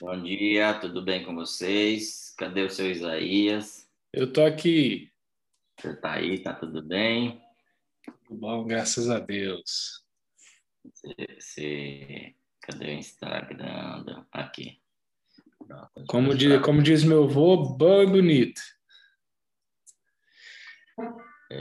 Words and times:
Bom 0.00 0.22
dia, 0.22 0.80
tudo 0.80 1.02
bem 1.02 1.22
com 1.26 1.34
vocês? 1.34 2.34
Cadê 2.38 2.62
o 2.62 2.70
seu 2.70 2.90
Isaías? 2.90 3.86
Eu 4.10 4.32
tô 4.32 4.42
aqui. 4.42 5.12
Você 5.78 5.94
tá 5.94 6.12
aí, 6.14 6.42
tá 6.42 6.54
tudo 6.54 6.80
bem? 6.80 7.38
Tudo 8.24 8.40
bom, 8.40 8.64
graças 8.64 9.10
a 9.10 9.20
Deus. 9.20 10.02
Você. 11.36 12.34
Cadê 12.62 12.86
o 12.86 12.92
Instagram? 12.92 14.24
Aqui. 14.32 14.80
Pronto, 15.66 16.06
como, 16.06 16.34
diz, 16.34 16.62
como 16.62 16.82
diz 16.82 17.04
meu 17.04 17.24
avô, 17.24 17.58
bom 17.58 18.02
e 18.02 18.06
bonito. 18.06 18.62
É... 21.50 21.60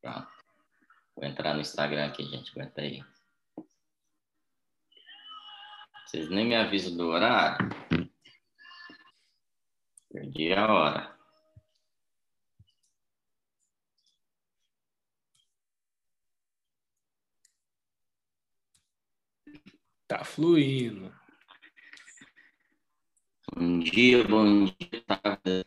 Pronto. 0.00 0.28
Vou 1.14 1.24
entrar 1.26 1.52
no 1.52 1.60
Instagram 1.60 2.06
aqui, 2.06 2.24
gente. 2.24 2.50
Aguenta 2.52 2.80
aí. 2.80 3.04
Vocês 6.10 6.28
nem 6.28 6.44
me 6.44 6.56
avisam 6.56 6.96
do 6.96 7.06
horário. 7.06 7.68
Perdi 10.12 10.52
a 10.52 10.66
hora. 10.66 11.16
Tá 20.08 20.24
fluindo. 20.24 21.14
Bom 23.54 23.78
dia, 23.78 24.24
bom 24.24 24.64
dia, 24.64 25.04
tarde. 25.06 25.64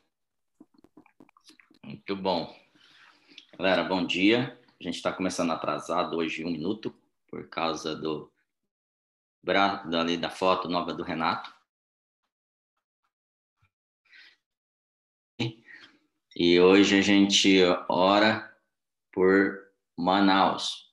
Muito 1.86 2.18
bom. 2.18 2.54
Galera, 3.58 3.86
bom 3.86 4.06
dia. 4.06 4.62
A 4.78 4.84
gente 4.84 4.96
está 4.96 5.14
começando 5.14 5.52
atrasado 5.52 6.18
hoje 6.18 6.44
um 6.44 6.52
minuto 6.52 6.94
por 7.30 7.48
causa 7.48 7.96
do 7.96 8.33
ali 10.00 10.18
da 10.18 10.30
foto 10.30 10.70
nova 10.70 10.94
do 10.94 11.04
Renato. 11.04 11.54
E 16.36 16.60
hoje 16.60 16.98
a 16.98 17.02
gente 17.02 17.60
ora 17.90 18.58
por 19.12 19.72
Manaus. 19.98 20.92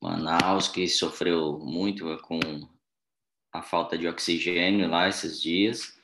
Manaus 0.00 0.68
que 0.68 0.86
sofreu 0.88 1.58
muito 1.58 2.16
com 2.18 2.38
a 3.52 3.62
falta 3.62 3.96
de 3.96 4.06
oxigênio 4.06 4.88
lá 4.88 5.08
esses 5.08 5.40
dias, 5.40 5.98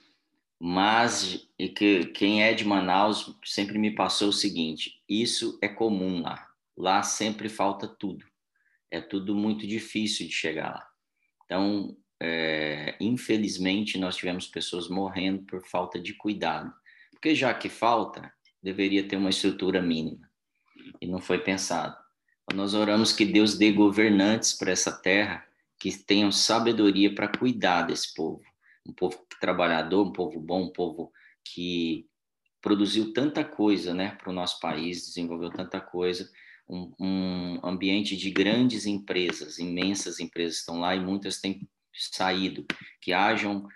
mas 0.59 1.49
que 1.77 2.07
quem 2.07 2.43
é 2.43 2.55
de 2.55 2.65
Manaus 2.65 3.37
sempre 3.45 3.79
me 3.79 3.95
passou 3.95 4.31
o 4.31 4.33
seguinte: 4.33 5.03
isso 5.09 5.59
é 5.63 5.69
comum 5.69 6.23
lá. 6.23 6.49
Lá 6.77 7.03
sempre 7.03 7.49
falta 7.49 7.87
tudo 7.87 8.25
é 8.91 9.01
tudo 9.01 9.35
muito 9.35 9.67
difícil 9.67 10.27
de 10.27 10.33
chegar 10.33 10.71
lá. 10.71 10.89
Então, 11.45 11.97
é, 12.21 12.97
infelizmente, 13.01 13.99
nós 13.99 14.17
tivemos 14.17 14.47
pessoas 14.47 14.89
morrendo 14.89 15.43
por 15.43 15.63
falta 15.65 15.99
de 16.01 16.15
cuidado. 16.15 16.73
Porque 17.13 17.35
já 17.35 17.53
que 17.55 17.69
falta, 17.69 18.33
deveria 18.63 19.07
ter 19.07 19.17
uma 19.17 19.31
estrutura 19.31 19.81
mínima. 19.81 20.29
E 21.01 21.07
não 21.07 21.21
foi 21.21 21.39
pensado. 21.39 21.97
Nós 22.55 22.75
oramos 22.75 23.13
que 23.13 23.25
Deus 23.25 23.59
dê 23.59 23.71
governantes 23.73 24.53
para 24.53 24.73
essa 24.73 24.93
terra 24.93 25.47
que 25.79 25.97
tenham 25.97 26.33
sabedoria 26.33 27.15
para 27.15 27.29
cuidar 27.29 27.83
desse 27.83 28.15
povo. 28.15 28.43
Um 28.87 28.93
povo 28.93 29.25
trabalhador, 29.41 30.07
um 30.07 30.13
povo 30.13 30.41
bom, 30.41 30.65
um 30.65 30.73
povo 30.73 31.13
que 31.45 32.07
produziu 32.61 33.13
tanta 33.13 33.45
coisa 33.45 33.95
né, 33.95 34.17
para 34.17 34.31
o 34.31 34.33
nosso 34.33 34.59
país, 34.61 35.07
desenvolveu 35.07 35.51
tanta 35.51 35.81
coisa 35.81 36.29
um, 36.69 36.93
um 37.01 37.61
ambiente 37.65 38.17
de 38.17 38.31
grandes 38.31 38.87
empresas, 38.87 39.59
imensas 39.59 40.21
empresas 40.21 40.59
estão 40.59 40.81
lá 40.81 40.95
e 40.95 41.01
muitas 41.01 41.41
têm 41.41 41.69
saído, 41.95 42.67
que 43.01 43.13
hajam 43.13 43.67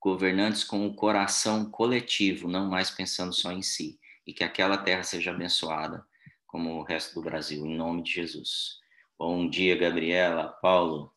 governantes 0.00 0.64
com 0.64 0.86
o 0.86 0.94
coração 0.94 1.70
coletivo, 1.70 2.48
não 2.48 2.68
mais 2.68 2.90
pensando 2.90 3.32
só 3.32 3.52
em 3.52 3.62
si, 3.62 3.98
e 4.26 4.32
que 4.32 4.44
aquela 4.44 4.76
terra 4.76 5.02
seja 5.02 5.30
abençoada 5.30 6.04
como 6.46 6.74
o 6.76 6.82
resto 6.82 7.14
do 7.14 7.22
Brasil, 7.22 7.66
em 7.66 7.76
nome 7.76 8.02
de 8.02 8.12
Jesus. 8.12 8.78
Bom 9.18 9.48
dia, 9.48 9.76
Gabriela, 9.76 10.48
Paulo. 10.62 11.12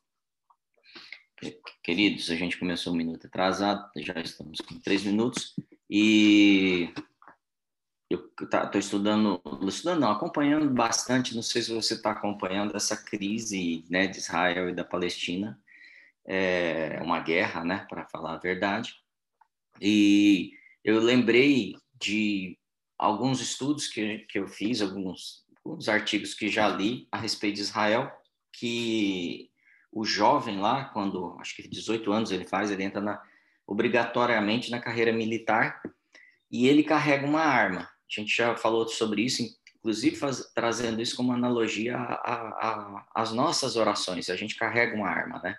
Queridos, 1.84 2.30
a 2.30 2.36
gente 2.36 2.58
começou 2.58 2.94
um 2.94 2.96
minuto 2.96 3.28
atrasado, 3.28 3.90
já 3.98 4.20
estamos 4.22 4.60
com 4.60 4.80
três 4.80 5.04
minutos, 5.04 5.56
e 5.90 6.94
eu 8.12 8.32
estou 8.42 8.80
estudando, 8.80 9.42
estudando 9.68 10.02
não, 10.02 10.12
acompanhando 10.12 10.70
bastante, 10.70 11.36
não 11.36 11.42
sei 11.42 11.62
se 11.62 11.74
você 11.74 11.94
está 11.94 12.12
acompanhando 12.12 12.76
essa 12.76 12.96
crise 12.96 13.86
né, 13.90 14.08
de 14.08 14.18
Israel 14.18 14.70
e 14.70 14.76
da 14.76 14.84
Palestina, 14.84 15.60
é 16.26 17.00
uma 17.02 17.20
guerra, 17.20 17.64
né, 17.64 17.86
para 17.90 18.06
falar 18.06 18.34
a 18.34 18.40
verdade, 18.40 18.96
e 19.80 20.54
eu 20.84 21.00
lembrei 21.00 21.76
de 22.00 22.58
alguns 22.98 23.42
estudos 23.42 23.88
que, 23.88 24.20
que 24.30 24.40
eu 24.40 24.48
fiz, 24.48 24.82
alguns, 24.82 25.46
alguns 25.64 25.90
artigos 25.90 26.34
que 26.34 26.48
já 26.50 26.68
li 26.68 27.08
a 27.12 27.18
respeito 27.18 27.56
de 27.56 27.62
Israel, 27.62 28.12
que 28.52 29.50
o 29.92 30.06
jovem 30.06 30.60
lá, 30.60 30.86
quando 30.86 31.36
acho 31.40 31.56
que 31.56 31.68
18 31.68 32.12
anos 32.12 32.32
ele 32.32 32.46
faz, 32.46 32.72
ele 32.72 32.84
entra 32.84 33.02
na, 33.02 33.22
obrigatoriamente 33.66 34.70
na 34.72 34.80
carreira 34.80 35.12
militar 35.12 35.82
e 36.50 36.68
ele 36.68 36.84
carrega 36.84 37.26
uma 37.26 37.42
arma. 37.42 37.90
A 38.12 38.22
gente 38.22 38.36
já 38.36 38.56
falou 38.56 38.88
sobre 38.88 39.24
isso, 39.24 39.42
inclusive 39.78 40.16
faz, 40.16 40.52
trazendo 40.54 41.02
isso 41.02 41.16
como 41.16 41.32
analogia 41.32 41.98
às 43.16 43.32
nossas 43.32 43.76
orações. 43.76 44.30
A 44.30 44.36
gente 44.36 44.56
carrega 44.56 44.96
uma 44.96 45.10
arma, 45.10 45.40
né? 45.42 45.58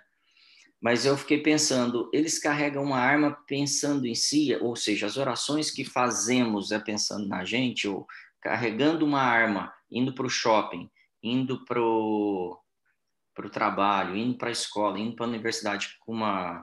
Mas 0.79 1.05
eu 1.05 1.17
fiquei 1.17 1.41
pensando, 1.41 2.09
eles 2.13 2.37
carregam 2.37 2.83
uma 2.83 2.99
arma 2.99 3.37
pensando 3.47 4.05
em 4.05 4.13
si, 4.13 4.53
ou 4.61 4.75
seja, 4.75 5.05
as 5.05 5.15
orações 5.17 5.71
que 5.71 5.85
fazemos 5.85 6.71
é 6.71 6.79
pensando 6.79 7.27
na 7.27 7.45
gente, 7.45 7.87
ou 7.87 8.05
carregando 8.41 9.05
uma 9.05 9.21
arma, 9.21 9.73
indo 9.89 10.13
para 10.13 10.25
o 10.25 10.29
shopping, 10.29 10.91
indo 11.23 11.63
para 11.63 11.81
o 11.81 12.59
trabalho, 13.51 14.17
indo 14.17 14.37
para 14.37 14.49
a 14.49 14.51
escola, 14.51 14.99
indo 14.99 15.15
para 15.15 15.25
a 15.25 15.29
universidade 15.29 15.95
com 16.01 16.11
uma 16.11 16.61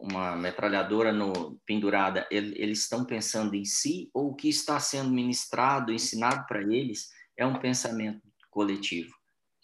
uma 0.00 0.36
metralhadora 0.36 1.12
no, 1.12 1.58
pendurada, 1.66 2.26
eles 2.30 2.80
estão 2.80 3.04
pensando 3.04 3.54
em 3.54 3.64
si 3.64 4.10
ou 4.14 4.30
o 4.30 4.34
que 4.34 4.48
está 4.48 4.78
sendo 4.78 5.10
ministrado, 5.10 5.92
ensinado 5.92 6.46
para 6.46 6.62
eles 6.62 7.10
é 7.36 7.46
um 7.46 7.58
pensamento 7.58 8.20
coletivo? 8.50 9.14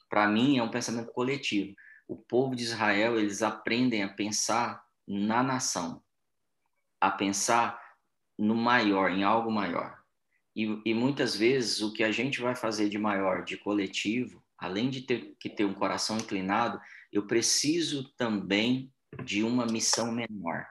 Para 0.08 0.28
mim, 0.28 0.58
é 0.58 0.62
um 0.62 0.70
pensamento 0.70 1.12
coletivo. 1.12 1.74
O 2.06 2.16
povo 2.16 2.54
de 2.54 2.62
Israel, 2.62 3.18
eles 3.18 3.42
aprendem 3.42 4.02
a 4.02 4.08
pensar 4.08 4.84
na 5.06 5.42
nação, 5.42 6.02
a 7.00 7.10
pensar 7.10 7.80
no 8.38 8.54
maior, 8.54 9.10
em 9.10 9.24
algo 9.24 9.50
maior. 9.50 9.98
E, 10.54 10.80
e 10.84 10.94
muitas 10.94 11.34
vezes 11.34 11.80
o 11.80 11.92
que 11.92 12.04
a 12.04 12.12
gente 12.12 12.40
vai 12.40 12.54
fazer 12.54 12.88
de 12.88 12.98
maior, 12.98 13.44
de 13.44 13.56
coletivo, 13.56 14.42
além 14.56 14.88
de 14.88 15.02
ter 15.02 15.34
que 15.40 15.50
ter 15.50 15.64
um 15.64 15.74
coração 15.74 16.16
inclinado, 16.16 16.80
eu 17.12 17.26
preciso 17.26 18.12
também 18.16 18.92
de 19.22 19.42
uma 19.42 19.66
missão 19.66 20.10
menor. 20.10 20.66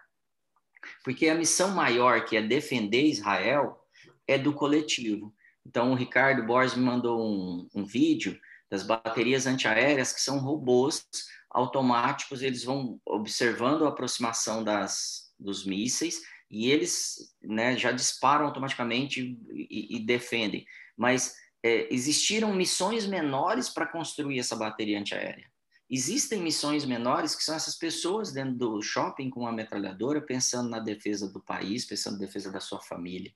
Porque 1.03 1.29
a 1.29 1.35
missão 1.35 1.71
maior, 1.71 2.25
que 2.25 2.35
é 2.35 2.41
defender 2.41 3.05
Israel, 3.05 3.79
é 4.27 4.37
do 4.37 4.53
coletivo. 4.53 5.33
Então, 5.65 5.91
o 5.91 5.95
Ricardo 5.95 6.45
Borges 6.45 6.75
me 6.75 6.83
mandou 6.83 7.21
um, 7.21 7.67
um 7.73 7.85
vídeo 7.85 8.39
das 8.69 8.83
baterias 8.83 9.45
antiaéreas, 9.45 10.11
que 10.11 10.21
são 10.21 10.39
robôs 10.39 11.05
automáticos, 11.49 12.41
eles 12.41 12.63
vão 12.63 12.99
observando 13.05 13.85
a 13.85 13.89
aproximação 13.89 14.63
das, 14.63 15.31
dos 15.39 15.65
mísseis 15.65 16.19
e 16.49 16.71
eles 16.71 17.35
né, 17.41 17.77
já 17.77 17.91
disparam 17.91 18.45
automaticamente 18.45 19.37
e, 19.51 19.97
e 19.97 20.05
defendem. 20.05 20.65
Mas 20.97 21.35
é, 21.61 21.93
existiram 21.93 22.53
missões 22.53 23.05
menores 23.05 23.69
para 23.69 23.87
construir 23.87 24.39
essa 24.39 24.55
bateria 24.55 24.99
antiaérea. 24.99 25.52
Existem 25.95 26.41
missões 26.41 26.85
menores 26.85 27.35
que 27.35 27.43
são 27.43 27.53
essas 27.53 27.75
pessoas 27.75 28.31
dentro 28.31 28.55
do 28.55 28.81
shopping 28.81 29.29
com 29.29 29.41
uma 29.41 29.51
metralhadora 29.51 30.19
pensando 30.19 30.67
na 30.67 30.79
defesa 30.79 31.31
do 31.31 31.39
país, 31.39 31.85
pensando 31.85 32.13
na 32.13 32.25
defesa 32.25 32.51
da 32.51 32.59
sua 32.59 32.81
família. 32.81 33.31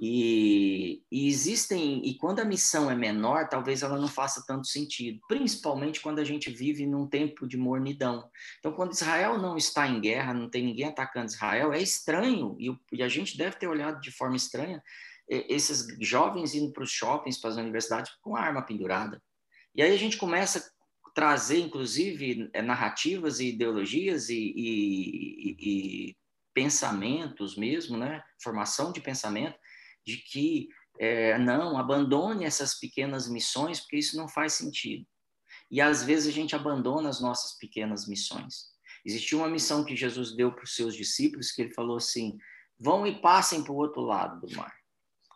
E, 0.00 1.02
e, 1.12 1.28
existem, 1.28 2.00
e 2.08 2.16
quando 2.16 2.40
a 2.40 2.44
missão 2.44 2.90
é 2.90 2.94
menor, 2.94 3.50
talvez 3.50 3.82
ela 3.82 3.98
não 3.98 4.08
faça 4.08 4.42
tanto 4.46 4.66
sentido, 4.66 5.20
principalmente 5.28 6.00
quando 6.00 6.20
a 6.20 6.24
gente 6.24 6.48
vive 6.48 6.86
num 6.86 7.06
tempo 7.06 7.46
de 7.46 7.58
mornidão. 7.58 8.30
Então, 8.60 8.72
quando 8.72 8.92
Israel 8.92 9.36
não 9.36 9.54
está 9.54 9.86
em 9.86 10.00
guerra, 10.00 10.32
não 10.32 10.48
tem 10.48 10.64
ninguém 10.64 10.86
atacando 10.86 11.26
Israel, 11.26 11.70
é 11.70 11.82
estranho, 11.82 12.56
e, 12.58 12.74
e 12.96 13.02
a 13.02 13.08
gente 13.10 13.36
deve 13.36 13.56
ter 13.56 13.66
olhado 13.66 14.00
de 14.00 14.10
forma 14.10 14.36
estranha 14.36 14.82
esses 15.28 15.86
jovens 16.00 16.54
indo 16.54 16.72
para 16.72 16.82
os 16.82 16.90
shoppings, 16.90 17.38
para 17.38 17.50
as 17.50 17.56
universidades 17.56 18.10
com 18.22 18.36
a 18.36 18.40
arma 18.40 18.62
pendurada. 18.62 19.22
E 19.74 19.82
aí 19.82 19.92
a 19.92 19.98
gente 19.98 20.16
começa 20.16 20.72
trazer, 21.14 21.60
inclusive, 21.60 22.50
é, 22.52 22.60
narrativas 22.60 23.38
e 23.38 23.50
ideologias 23.50 24.28
e, 24.28 24.52
e, 24.56 25.56
e, 25.60 26.16
pensamentos 26.52 27.56
mesmo, 27.56 27.96
né? 27.96 28.22
formação 28.42 28.92
de 28.92 29.00
pensamento, 29.00 29.56
de 30.04 30.18
que 30.18 30.68
é, 30.98 31.38
não, 31.38 31.78
abandone 31.78 32.44
essas 32.44 32.78
pequenas 32.78 33.28
missões, 33.28 33.80
porque 33.80 33.96
isso 33.96 34.16
não 34.16 34.28
faz 34.28 34.54
sentido. 34.54 35.06
E 35.70 35.80
às 35.80 36.04
vezes 36.04 36.28
a 36.28 36.32
gente 36.32 36.54
abandona 36.54 37.08
as 37.08 37.20
nossas 37.20 37.56
pequenas 37.58 38.06
missões. 38.06 38.74
Existiu 39.04 39.38
uma 39.38 39.48
missão 39.48 39.84
que 39.84 39.96
Jesus 39.96 40.34
deu 40.34 40.52
para 40.52 40.64
os 40.64 40.74
seus 40.74 40.94
discípulos, 40.94 41.50
que 41.50 41.62
ele 41.62 41.74
falou 41.74 41.96
assim: 41.96 42.36
vão 42.78 43.06
e 43.06 43.20
passem 43.20 43.62
para 43.62 43.72
o 43.72 43.76
outro 43.76 44.02
lado 44.02 44.46
do 44.46 44.56
mar. 44.56 44.72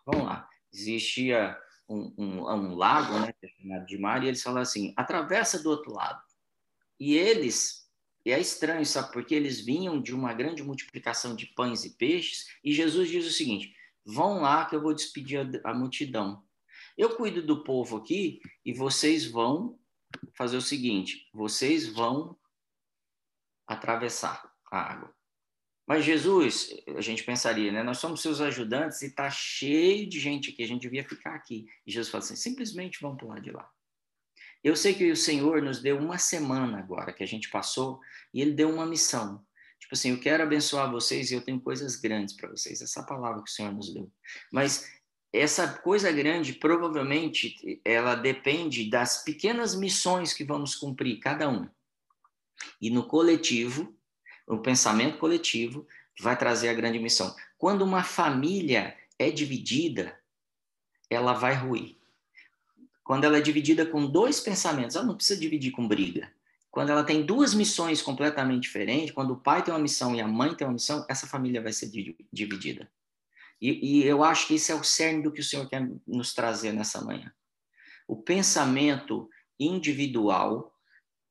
Vamos 0.05 0.25
lá. 0.25 0.47
Existia 0.73 1.57
um, 1.89 2.13
um, 2.17 2.47
um 2.47 2.75
lago, 2.75 3.19
né, 3.19 3.33
é 3.43 3.79
de 3.79 3.97
mar, 3.97 4.23
e 4.23 4.27
eles 4.27 4.43
falaram 4.43 4.61
assim: 4.61 4.93
atravessa 4.95 5.61
do 5.61 5.69
outro 5.69 5.91
lado. 5.91 6.21
E 6.99 7.15
eles, 7.15 7.89
e 8.25 8.31
é 8.31 8.39
estranho, 8.39 8.85
sabe, 8.85 9.11
porque 9.11 9.33
eles 9.33 9.59
vinham 9.59 10.01
de 10.01 10.13
uma 10.13 10.33
grande 10.33 10.61
multiplicação 10.63 11.35
de 11.35 11.47
pães 11.47 11.83
e 11.83 11.95
peixes, 11.97 12.47
e 12.63 12.71
Jesus 12.71 13.09
diz 13.09 13.25
o 13.25 13.33
seguinte: 13.33 13.73
vão 14.05 14.41
lá 14.41 14.65
que 14.65 14.75
eu 14.75 14.81
vou 14.81 14.93
despedir 14.93 15.39
a, 15.65 15.71
a 15.71 15.73
multidão. 15.73 16.43
Eu 16.97 17.15
cuido 17.15 17.41
do 17.41 17.63
povo 17.63 17.97
aqui 17.97 18.41
e 18.65 18.73
vocês 18.73 19.25
vão 19.25 19.79
fazer 20.33 20.57
o 20.57 20.61
seguinte: 20.61 21.27
vocês 21.33 21.87
vão 21.87 22.37
atravessar 23.67 24.51
a 24.71 24.79
água. 24.79 25.18
Mas 25.89 26.05
Jesus, 26.05 26.69
a 26.95 27.01
gente 27.01 27.23
pensaria, 27.23 27.71
né? 27.71 27.81
Nós 27.81 27.97
somos 27.97 28.21
seus 28.21 28.39
ajudantes 28.41 29.01
e 29.01 29.07
está 29.07 29.27
cheio 29.31 30.07
de 30.07 30.19
gente 30.19 30.51
aqui, 30.51 30.61
a 30.61 30.67
gente 30.67 30.83
devia 30.83 31.03
ficar 31.03 31.33
aqui. 31.33 31.65
E 31.83 31.91
Jesus 31.91 32.11
fala 32.11 32.23
assim: 32.23 32.35
simplesmente 32.35 33.01
vão 33.01 33.17
para 33.17 33.39
de 33.39 33.49
lá. 33.49 33.67
Eu 34.63 34.75
sei 34.75 34.93
que 34.93 35.09
o 35.11 35.15
Senhor 35.15 35.63
nos 35.63 35.81
deu 35.81 35.97
uma 35.97 36.19
semana 36.19 36.77
agora 36.77 37.11
que 37.11 37.23
a 37.23 37.25
gente 37.25 37.49
passou 37.49 37.99
e 38.31 38.39
Ele 38.39 38.51
deu 38.51 38.69
uma 38.69 38.85
missão. 38.85 39.43
Tipo 39.79 39.95
assim, 39.95 40.11
eu 40.11 40.19
quero 40.19 40.43
abençoar 40.43 40.91
vocês 40.91 41.31
e 41.31 41.33
eu 41.33 41.41
tenho 41.41 41.59
coisas 41.59 41.95
grandes 41.95 42.35
para 42.35 42.49
vocês. 42.49 42.83
Essa 42.83 43.01
palavra 43.01 43.41
que 43.41 43.49
o 43.49 43.53
Senhor 43.53 43.73
nos 43.73 43.91
deu. 43.91 44.11
Mas 44.53 44.87
essa 45.33 45.67
coisa 45.79 46.11
grande, 46.11 46.53
provavelmente, 46.53 47.81
ela 47.83 48.13
depende 48.13 48.91
das 48.91 49.23
pequenas 49.23 49.73
missões 49.75 50.33
que 50.33 50.43
vamos 50.43 50.75
cumprir, 50.75 51.19
cada 51.19 51.49
um. 51.49 51.67
E 52.79 52.91
no 52.91 53.07
coletivo, 53.07 53.98
o 54.49 54.57
pensamento 54.57 55.17
coletivo 55.17 55.87
vai 56.19 56.37
trazer 56.37 56.69
a 56.69 56.73
grande 56.73 56.99
missão. 56.99 57.35
Quando 57.57 57.83
uma 57.83 58.03
família 58.03 58.97
é 59.17 59.29
dividida, 59.29 60.19
ela 61.09 61.33
vai 61.33 61.53
ruir. 61.53 61.97
Quando 63.03 63.23
ela 63.23 63.37
é 63.37 63.41
dividida 63.41 63.85
com 63.85 64.05
dois 64.05 64.39
pensamentos, 64.39 64.95
ela 64.95 65.05
não 65.05 65.15
precisa 65.15 65.39
dividir 65.39 65.71
com 65.71 65.87
briga. 65.87 66.31
Quando 66.71 66.91
ela 66.91 67.03
tem 67.03 67.25
duas 67.25 67.53
missões 67.53 68.01
completamente 68.01 68.63
diferentes, 68.63 69.11
quando 69.11 69.33
o 69.33 69.39
pai 69.39 69.63
tem 69.63 69.73
uma 69.73 69.79
missão 69.79 70.15
e 70.15 70.21
a 70.21 70.27
mãe 70.27 70.53
tem 70.53 70.67
uma 70.67 70.73
missão, 70.73 71.05
essa 71.09 71.25
família 71.25 71.61
vai 71.61 71.73
ser 71.73 71.89
dividida. 72.31 72.89
E, 73.61 74.01
e 74.01 74.05
eu 74.05 74.23
acho 74.23 74.47
que 74.47 74.55
esse 74.55 74.71
é 74.71 74.75
o 74.75 74.83
cerne 74.83 75.23
do 75.23 75.31
que 75.31 75.41
o 75.41 75.43
Senhor 75.43 75.67
quer 75.67 75.89
nos 76.07 76.33
trazer 76.33 76.71
nessa 76.71 77.03
manhã. 77.03 77.33
O 78.07 78.15
pensamento 78.15 79.29
individual 79.59 80.73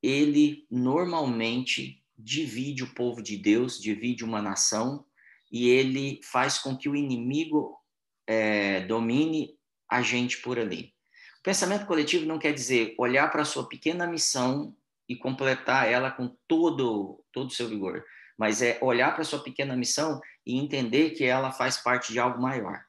ele 0.02 0.66
normalmente 0.70 2.02
divide 2.18 2.82
o 2.82 2.94
povo 2.94 3.22
de 3.22 3.36
Deus, 3.36 3.80
divide 3.80 4.24
uma 4.24 4.42
nação, 4.42 5.06
e 5.50 5.68
ele 5.68 6.20
faz 6.24 6.58
com 6.58 6.76
que 6.76 6.88
o 6.88 6.96
inimigo 6.96 7.78
é, 8.26 8.80
domine 8.80 9.56
a 9.90 10.02
gente 10.02 10.38
por 10.38 10.58
ali. 10.58 10.92
O 11.38 11.42
pensamento 11.42 11.86
coletivo 11.86 12.26
não 12.26 12.38
quer 12.38 12.52
dizer 12.52 12.94
olhar 12.98 13.30
para 13.30 13.42
a 13.42 13.46
sua 13.46 13.68
pequena 13.68 14.06
missão 14.06 14.76
e 15.08 15.16
completar 15.16 15.88
ela 15.88 16.10
com 16.10 16.36
todo 16.46 17.24
todo 17.32 17.46
o 17.46 17.54
seu 17.54 17.68
vigor, 17.68 18.04
mas 18.36 18.60
é 18.60 18.78
olhar 18.82 19.12
para 19.12 19.22
a 19.22 19.24
sua 19.24 19.42
pequena 19.42 19.76
missão 19.76 20.20
e 20.44 20.58
entender 20.58 21.10
que 21.10 21.24
ela 21.24 21.52
faz 21.52 21.78
parte 21.78 22.12
de 22.12 22.18
algo 22.18 22.42
maior. 22.42 22.84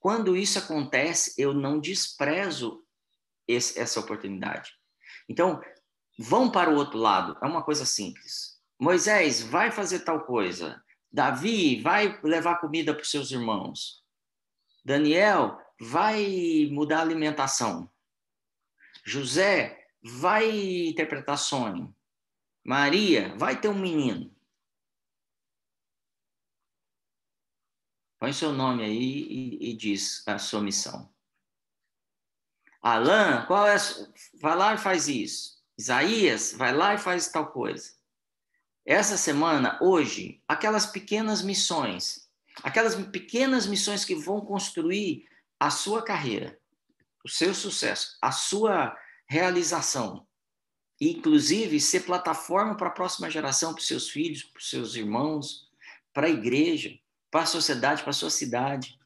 Quando 0.00 0.36
isso 0.36 0.58
acontece, 0.58 1.34
eu 1.36 1.52
não 1.52 1.80
desprezo 1.80 2.84
esse, 3.48 3.78
essa 3.78 3.98
oportunidade. 3.98 4.72
Então, 5.28 5.60
vão 6.18 6.50
para 6.50 6.70
o 6.70 6.76
outro 6.76 6.98
lado. 6.98 7.36
É 7.42 7.46
uma 7.46 7.64
coisa 7.64 7.84
simples. 7.84 8.57
Moisés, 8.78 9.42
vai 9.42 9.72
fazer 9.72 10.00
tal 10.00 10.24
coisa. 10.24 10.82
Davi, 11.10 11.80
vai 11.80 12.20
levar 12.22 12.60
comida 12.60 12.94
para 12.94 13.02
os 13.02 13.10
seus 13.10 13.30
irmãos. 13.30 14.04
Daniel, 14.84 15.58
vai 15.80 16.68
mudar 16.70 16.98
a 16.98 17.02
alimentação. 17.02 17.90
José, 19.04 19.86
vai 20.02 20.88
interpretar 20.88 21.38
sonho. 21.38 21.94
Maria, 22.64 23.34
vai 23.36 23.60
ter 23.60 23.68
um 23.68 23.78
menino. 23.78 24.34
Põe 28.20 28.32
seu 28.32 28.52
nome 28.52 28.84
aí 28.84 29.22
e, 29.22 29.70
e 29.70 29.76
diz 29.76 30.26
a 30.26 30.38
sua 30.38 30.60
missão. 30.60 31.12
Alain, 32.82 33.46
qual 33.46 33.66
é? 33.66 33.76
Vai 34.40 34.56
lá 34.56 34.74
e 34.74 34.78
faz 34.78 35.08
isso. 35.08 35.62
Isaías, 35.76 36.52
vai 36.52 36.72
lá 36.72 36.94
e 36.94 36.98
faz 36.98 37.28
tal 37.28 37.50
coisa. 37.52 37.97
Essa 38.90 39.18
semana, 39.18 39.78
hoje, 39.82 40.42
aquelas 40.48 40.86
pequenas 40.86 41.42
missões, 41.42 42.26
aquelas 42.62 42.94
pequenas 43.08 43.66
missões 43.66 44.02
que 44.02 44.14
vão 44.14 44.40
construir 44.40 45.28
a 45.60 45.68
sua 45.68 46.02
carreira, 46.02 46.58
o 47.22 47.28
seu 47.28 47.52
sucesso, 47.52 48.16
a 48.22 48.32
sua 48.32 48.96
realização, 49.28 50.26
inclusive 50.98 51.78
ser 51.78 52.06
plataforma 52.06 52.78
para 52.78 52.88
a 52.88 52.92
próxima 52.92 53.28
geração, 53.28 53.74
para 53.74 53.80
os 53.80 53.86
seus 53.86 54.08
filhos, 54.08 54.44
para 54.44 54.58
os 54.58 54.70
seus 54.70 54.94
irmãos, 54.94 55.68
para 56.14 56.26
a 56.26 56.30
igreja, 56.30 56.98
para 57.30 57.42
a 57.42 57.46
sociedade, 57.46 58.00
para 58.00 58.10
a 58.12 58.14
sua 58.14 58.30
cidade. 58.30 58.98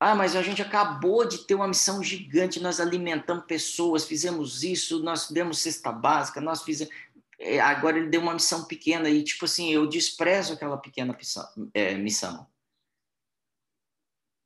Ah, 0.00 0.14
mas 0.14 0.36
a 0.36 0.42
gente 0.42 0.62
acabou 0.62 1.26
de 1.26 1.38
ter 1.38 1.54
uma 1.54 1.66
missão 1.66 2.04
gigante, 2.04 2.60
nós 2.60 2.78
alimentamos 2.78 3.46
pessoas, 3.46 4.04
fizemos 4.04 4.62
isso, 4.62 5.02
nós 5.02 5.28
demos 5.28 5.58
cesta 5.58 5.90
básica, 5.90 6.38
nós 6.38 6.62
fizemos. 6.62 6.94
É, 7.38 7.60
agora 7.60 7.98
ele 7.98 8.08
deu 8.08 8.20
uma 8.20 8.34
missão 8.34 8.64
pequena 8.64 9.08
e, 9.08 9.22
tipo 9.22 9.44
assim, 9.44 9.72
eu 9.72 9.86
desprezo 9.86 10.54
aquela 10.54 10.76
pequena 10.76 11.16
é, 11.72 11.94
missão. 11.94 12.46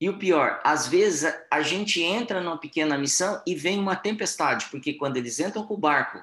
E 0.00 0.08
o 0.08 0.18
pior, 0.18 0.60
às 0.64 0.88
vezes 0.88 1.32
a 1.50 1.62
gente 1.62 2.02
entra 2.02 2.40
numa 2.40 2.58
pequena 2.58 2.98
missão 2.98 3.40
e 3.46 3.54
vem 3.54 3.78
uma 3.78 3.94
tempestade, 3.94 4.66
porque 4.68 4.94
quando 4.94 5.16
eles 5.16 5.38
entram 5.38 5.64
com 5.64 5.74
o 5.74 5.78
barco 5.78 6.20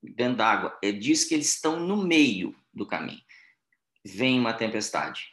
dentro 0.00 0.36
d'água, 0.36 0.78
ele 0.80 0.98
diz 0.98 1.24
que 1.24 1.34
eles 1.34 1.48
estão 1.48 1.80
no 1.80 1.96
meio 1.96 2.54
do 2.72 2.86
caminho. 2.86 3.20
Vem 4.04 4.38
uma 4.38 4.52
tempestade 4.52 5.32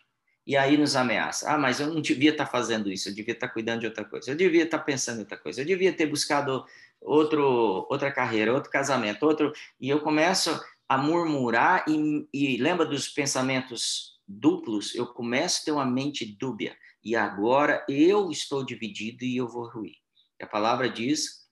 e 0.50 0.58
aí 0.58 0.76
nos 0.76 0.96
ameaça. 0.96 1.54
Ah, 1.54 1.60
mas 1.60 1.80
eu 1.80 1.94
não 1.94 2.02
devia 2.02 2.32
estar 2.32 2.48
fazendo 2.48 2.92
isso, 2.92 3.08
eu 3.08 3.14
devia 3.14 3.36
estar 3.36 3.50
cuidando 3.50 3.82
de 3.82 3.86
outra 3.86 4.04
coisa, 4.04 4.32
eu 4.32 4.36
devia 4.36 4.64
estar 4.64 4.80
pensando 4.80 5.18
em 5.18 5.20
outra 5.20 5.38
coisa, 5.38 5.62
eu 5.62 5.66
devia 5.66 5.94
ter 5.94 6.08
buscado 6.08 6.66
outro, 7.02 7.88
outra 7.90 8.12
carreira, 8.12 8.54
outro 8.54 8.70
casamento, 8.70 9.24
outro. 9.26 9.52
E 9.80 9.90
eu 9.90 10.02
começo 10.02 10.60
a 10.88 10.98
murmurar 10.98 11.86
e, 11.88 12.28
e 12.34 12.58
lembra 12.58 12.86
dos 12.86 13.08
pensamentos 13.08 14.20
duplos? 14.28 14.94
Eu 14.96 15.08
começo 15.08 15.62
a 15.62 15.66
ter 15.66 15.72
uma 15.72 15.86
mente 15.86 16.26
dúbia 16.26 16.78
e 17.04 17.16
agora 17.16 17.86
eu 17.88 18.30
estou 18.32 18.66
dividido 18.66 19.24
e 19.24 19.38
eu 19.38 19.48
vou 19.48 19.70
ruir. 19.70 19.96
A 20.42 20.48
palavra 20.48 20.90
diz 20.90 21.48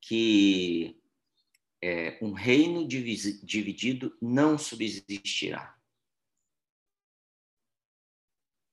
que 0.00 1.00
é, 1.82 2.18
um 2.22 2.32
reino 2.32 2.86
dividido 2.86 4.16
não 4.20 4.56
subsistirá. 4.58 5.76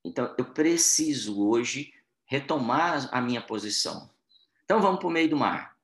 Então, 0.03 0.33
eu 0.37 0.53
preciso 0.53 1.45
hoje 1.45 1.93
retomar 2.25 3.09
a 3.13 3.21
minha 3.21 3.41
posição. 3.41 4.09
Então, 4.71 4.81
vamos 4.81 5.01
para 5.01 5.09
o 5.09 5.11
meio 5.11 5.29
do 5.29 5.35
mar. 5.35 5.77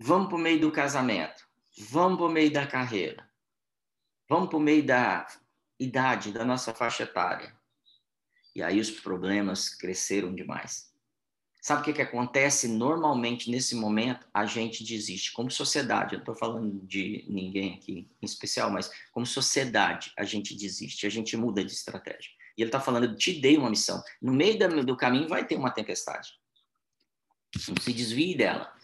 Vamos 0.00 0.26
para 0.26 0.36
o 0.36 0.40
meio 0.40 0.60
do 0.60 0.72
casamento. 0.72 1.46
Vamos 1.88 2.18
para 2.18 2.26
o 2.26 2.32
meio 2.32 2.52
da 2.52 2.66
carreira. 2.66 3.30
Vamos 4.28 4.48
para 4.48 4.58
o 4.58 4.60
meio 4.60 4.84
da 4.84 5.24
idade, 5.78 6.32
da 6.32 6.44
nossa 6.44 6.74
faixa 6.74 7.04
etária. 7.04 7.54
E 8.56 8.60
aí 8.60 8.80
os 8.80 8.90
problemas 8.90 9.68
cresceram 9.68 10.34
demais. 10.34 10.92
Sabe 11.62 11.82
o 11.82 11.84
que, 11.84 11.92
que 11.92 12.02
acontece 12.02 12.66
normalmente 12.66 13.52
nesse 13.52 13.76
momento? 13.76 14.26
A 14.34 14.46
gente 14.46 14.82
desiste. 14.82 15.32
Como 15.32 15.48
sociedade, 15.48 16.14
eu 16.14 16.18
não 16.18 16.22
estou 16.22 16.34
falando 16.34 16.84
de 16.88 17.24
ninguém 17.28 17.74
aqui 17.74 18.10
em 18.20 18.26
especial, 18.26 18.68
mas 18.68 18.90
como 19.12 19.24
sociedade, 19.24 20.12
a 20.18 20.24
gente 20.24 20.56
desiste, 20.56 21.06
a 21.06 21.08
gente 21.08 21.36
muda 21.36 21.64
de 21.64 21.70
estratégia. 21.70 22.32
E 22.58 22.62
ele 22.62 22.68
está 22.68 22.80
falando, 22.80 23.04
eu 23.04 23.16
te 23.16 23.40
dei 23.40 23.56
uma 23.56 23.70
missão. 23.70 24.02
No 24.20 24.32
meio 24.32 24.58
do 24.84 24.96
caminho 24.96 25.28
vai 25.28 25.46
ter 25.46 25.54
uma 25.54 25.70
tempestade. 25.70 26.30
Não 27.68 27.76
se 27.80 27.92
desvie 27.92 28.36
dela. 28.36 28.76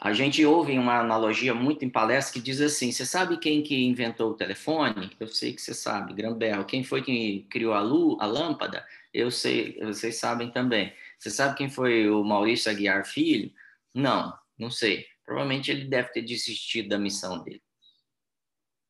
A 0.00 0.12
gente 0.12 0.44
ouve 0.44 0.76
uma 0.76 0.98
analogia 0.98 1.54
muito 1.54 1.84
em 1.84 1.88
palestra 1.88 2.32
que 2.32 2.44
diz 2.44 2.60
assim: 2.60 2.90
você 2.90 3.06
sabe 3.06 3.38
quem 3.38 3.62
que 3.62 3.84
inventou 3.84 4.32
o 4.32 4.34
telefone? 4.34 5.12
Eu 5.20 5.28
sei 5.28 5.52
que 5.52 5.62
você 5.62 5.72
sabe, 5.72 6.12
Grambel. 6.12 6.64
Quem 6.64 6.82
foi 6.82 7.02
que 7.02 7.46
criou 7.48 7.72
a, 7.72 7.80
luz, 7.80 8.16
a 8.20 8.26
lâmpada? 8.26 8.84
Eu 9.14 9.30
sei, 9.30 9.78
vocês 9.80 10.16
sabem 10.16 10.50
também. 10.50 10.92
Você 11.16 11.30
sabe 11.30 11.56
quem 11.56 11.70
foi 11.70 12.10
o 12.10 12.24
Maurício 12.24 12.68
Aguiar 12.68 13.06
Filho? 13.06 13.52
Não, 13.94 14.36
não 14.58 14.70
sei. 14.70 15.06
Provavelmente 15.24 15.70
ele 15.70 15.84
deve 15.84 16.08
ter 16.08 16.22
desistido 16.22 16.88
da 16.88 16.98
missão 16.98 17.40
dele. 17.44 17.62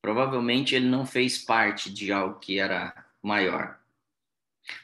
Provavelmente 0.01 0.75
ele 0.75 0.89
não 0.89 1.05
fez 1.05 1.37
parte 1.37 1.93
de 1.93 2.11
algo 2.11 2.41
que 2.41 2.59
era 2.59 3.07
maior. 3.23 3.79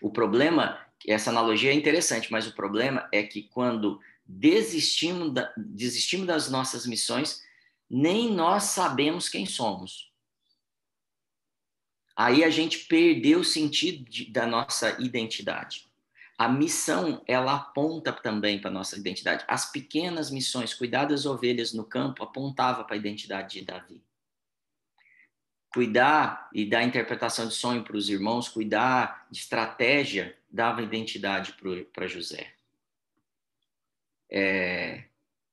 O 0.00 0.10
problema, 0.10 0.78
essa 1.06 1.30
analogia 1.30 1.70
é 1.70 1.74
interessante, 1.74 2.30
mas 2.32 2.46
o 2.46 2.54
problema 2.54 3.08
é 3.12 3.22
que 3.22 3.42
quando 3.42 4.00
desistimos, 4.26 5.32
da, 5.32 5.52
desistimos 5.56 6.26
das 6.26 6.50
nossas 6.50 6.86
missões, 6.86 7.42
nem 7.88 8.30
nós 8.32 8.64
sabemos 8.64 9.28
quem 9.28 9.46
somos. 9.46 10.12
Aí 12.14 12.42
a 12.42 12.50
gente 12.50 12.80
perdeu 12.86 13.40
o 13.40 13.44
sentido 13.44 14.04
de, 14.10 14.30
da 14.30 14.46
nossa 14.46 15.00
identidade. 15.00 15.88
A 16.36 16.48
missão, 16.48 17.22
ela 17.26 17.54
aponta 17.54 18.12
também 18.12 18.60
para 18.60 18.70
a 18.70 18.72
nossa 18.72 18.96
identidade. 18.96 19.44
As 19.48 19.72
pequenas 19.72 20.30
missões, 20.30 20.72
cuidar 20.72 21.06
das 21.06 21.26
ovelhas 21.26 21.72
no 21.72 21.84
campo, 21.84 22.22
apontava 22.22 22.84
para 22.84 22.94
a 22.94 22.98
identidade 22.98 23.58
de 23.58 23.64
Davi. 23.64 24.02
Cuidar 25.72 26.48
e 26.52 26.64
dar 26.64 26.84
interpretação 26.84 27.48
de 27.48 27.54
sonho 27.54 27.82
para 27.82 27.96
os 27.96 28.08
irmãos, 28.08 28.48
cuidar 28.48 29.26
de 29.30 29.38
estratégia, 29.38 30.37
dava 30.50 30.82
identidade 30.82 31.54
para 31.92 32.06
José. 32.06 32.52
É, 34.30 35.04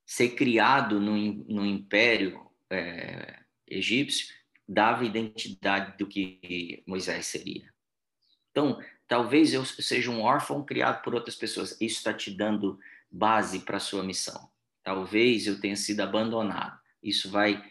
ser 0.05 0.29
criado 0.31 0.99
no, 0.99 1.15
no 1.45 1.65
império 1.65 2.49
é, 2.69 3.39
egípcio 3.67 4.33
dava 4.67 5.05
identidade 5.05 5.97
do 5.97 6.07
que 6.07 6.83
Moisés 6.87 7.27
seria. 7.27 7.73
Então, 8.51 8.79
talvez 9.07 9.53
eu 9.53 9.63
seja 9.65 10.09
um 10.09 10.21
órfão 10.21 10.63
criado 10.63 11.01
por 11.03 11.13
outras 11.13 11.35
pessoas. 11.35 11.71
Isso 11.79 11.97
está 11.97 12.13
te 12.13 12.31
dando 12.31 12.79
base 13.11 13.59
para 13.59 13.77
a 13.77 13.81
sua 13.81 14.03
missão. 14.03 14.49
Talvez 14.83 15.47
eu 15.47 15.59
tenha 15.59 15.75
sido 15.75 16.01
abandonado. 16.01 16.79
Isso 17.01 17.29
vai 17.29 17.63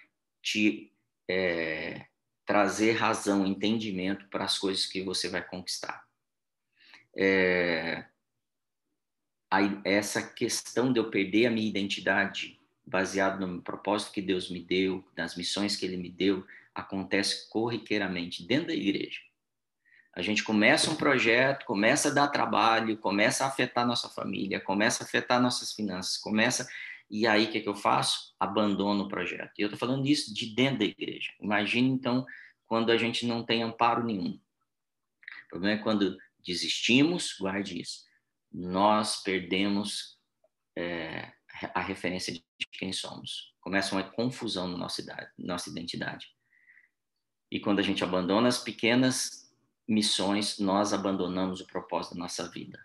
te 0.43 0.93
é, 1.29 2.07
trazer 2.45 2.93
razão, 2.93 3.47
entendimento 3.47 4.29
para 4.29 4.45
as 4.45 4.59
coisas 4.59 4.87
que 4.87 5.03
você 5.03 5.29
vai 5.29 5.43
conquistar. 5.47 6.05
É, 7.17 8.05
essa 9.85 10.23
questão 10.23 10.93
de 10.93 10.99
eu 10.99 11.11
perder 11.11 11.47
a 11.47 11.51
minha 11.51 11.69
identidade 11.69 12.61
baseado 12.87 13.47
no 13.47 13.63
propósito 13.63 14.13
que 14.13 14.21
Deus 14.21 14.51
me 14.51 14.61
deu, 14.61 15.05
nas 15.17 15.37
missões 15.37 15.77
que 15.77 15.87
Ele 15.87 15.97
me 15.97 16.11
deu, 16.11 16.45
acontece 16.75 17.49
corriqueiramente 17.49 18.47
dentro 18.47 18.69
da 18.69 18.75
igreja. 18.75 19.21
A 20.13 20.23
gente 20.23 20.45
começa 20.45 20.91
um 20.91 20.97
projeto, 20.97 21.65
começa 21.65 22.09
a 22.09 22.13
dar 22.13 22.29
trabalho, 22.29 22.97
começa 22.99 23.45
a 23.45 23.49
afetar 23.49 23.87
nossa 23.87 24.09
família, 24.09 24.61
começa 24.61 25.03
a 25.03 25.07
afetar 25.07 25.41
nossas 25.41 25.73
finanças, 25.73 26.17
começa. 26.17 26.69
E 27.11 27.27
aí, 27.27 27.45
o 27.45 27.51
que, 27.51 27.59
é 27.59 27.61
que 27.61 27.69
eu 27.69 27.75
faço? 27.75 28.33
Abandono 28.39 29.05
o 29.05 29.09
projeto. 29.09 29.53
E 29.59 29.63
eu 29.63 29.67
estou 29.67 29.79
falando 29.79 30.05
disso 30.05 30.33
de 30.33 30.55
dentro 30.55 30.81
da 30.81 30.85
igreja. 30.85 31.33
Imagine, 31.41 31.89
então, 31.91 32.25
quando 32.67 32.91
a 32.91 32.97
gente 32.97 33.27
não 33.27 33.45
tem 33.45 33.63
amparo 33.63 34.05
nenhum. 34.05 34.39
O 35.47 35.49
problema 35.51 35.81
é 35.81 35.83
quando 35.83 36.17
desistimos, 36.45 37.37
guarde 37.39 37.81
isso. 37.81 38.05
Nós 38.53 39.23
perdemos 39.23 40.19
é, 40.77 41.33
a 41.75 41.81
referência 41.81 42.33
de 42.33 42.43
quem 42.73 42.93
somos. 42.93 43.53
Começa 43.61 43.95
uma 43.95 44.05
confusão 44.05 44.69
na 44.69 44.77
nossa, 44.77 45.01
idade, 45.01 45.31
nossa 45.39 45.71
identidade. 45.71 46.29
E 47.51 47.61
quando 47.61 47.79
a 47.79 47.83
gente 47.83 48.05
abandona 48.05 48.49
as 48.49 48.59
pequenas 48.59 49.53
missões, 49.87 50.59
nós 50.59 50.93
abandonamos 50.93 51.61
o 51.61 51.67
propósito 51.67 52.15
da 52.15 52.21
nossa 52.21 52.49
vida. 52.49 52.85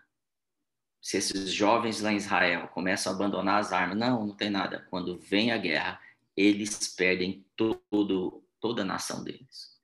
Se 1.02 1.16
esses 1.16 1.52
jovens 1.52 2.00
lá 2.00 2.12
em 2.12 2.16
Israel 2.16 2.68
começam 2.68 3.12
a 3.12 3.16
abandonar 3.16 3.58
as 3.58 3.72
armas, 3.72 3.98
não, 3.98 4.26
não 4.26 4.36
tem 4.36 4.50
nada. 4.50 4.86
Quando 4.90 5.18
vem 5.18 5.50
a 5.50 5.58
guerra, 5.58 6.00
eles 6.36 6.88
perdem 6.94 7.44
todo, 7.56 8.44
toda 8.60 8.82
a 8.82 8.84
nação 8.84 9.24
deles. 9.24 9.78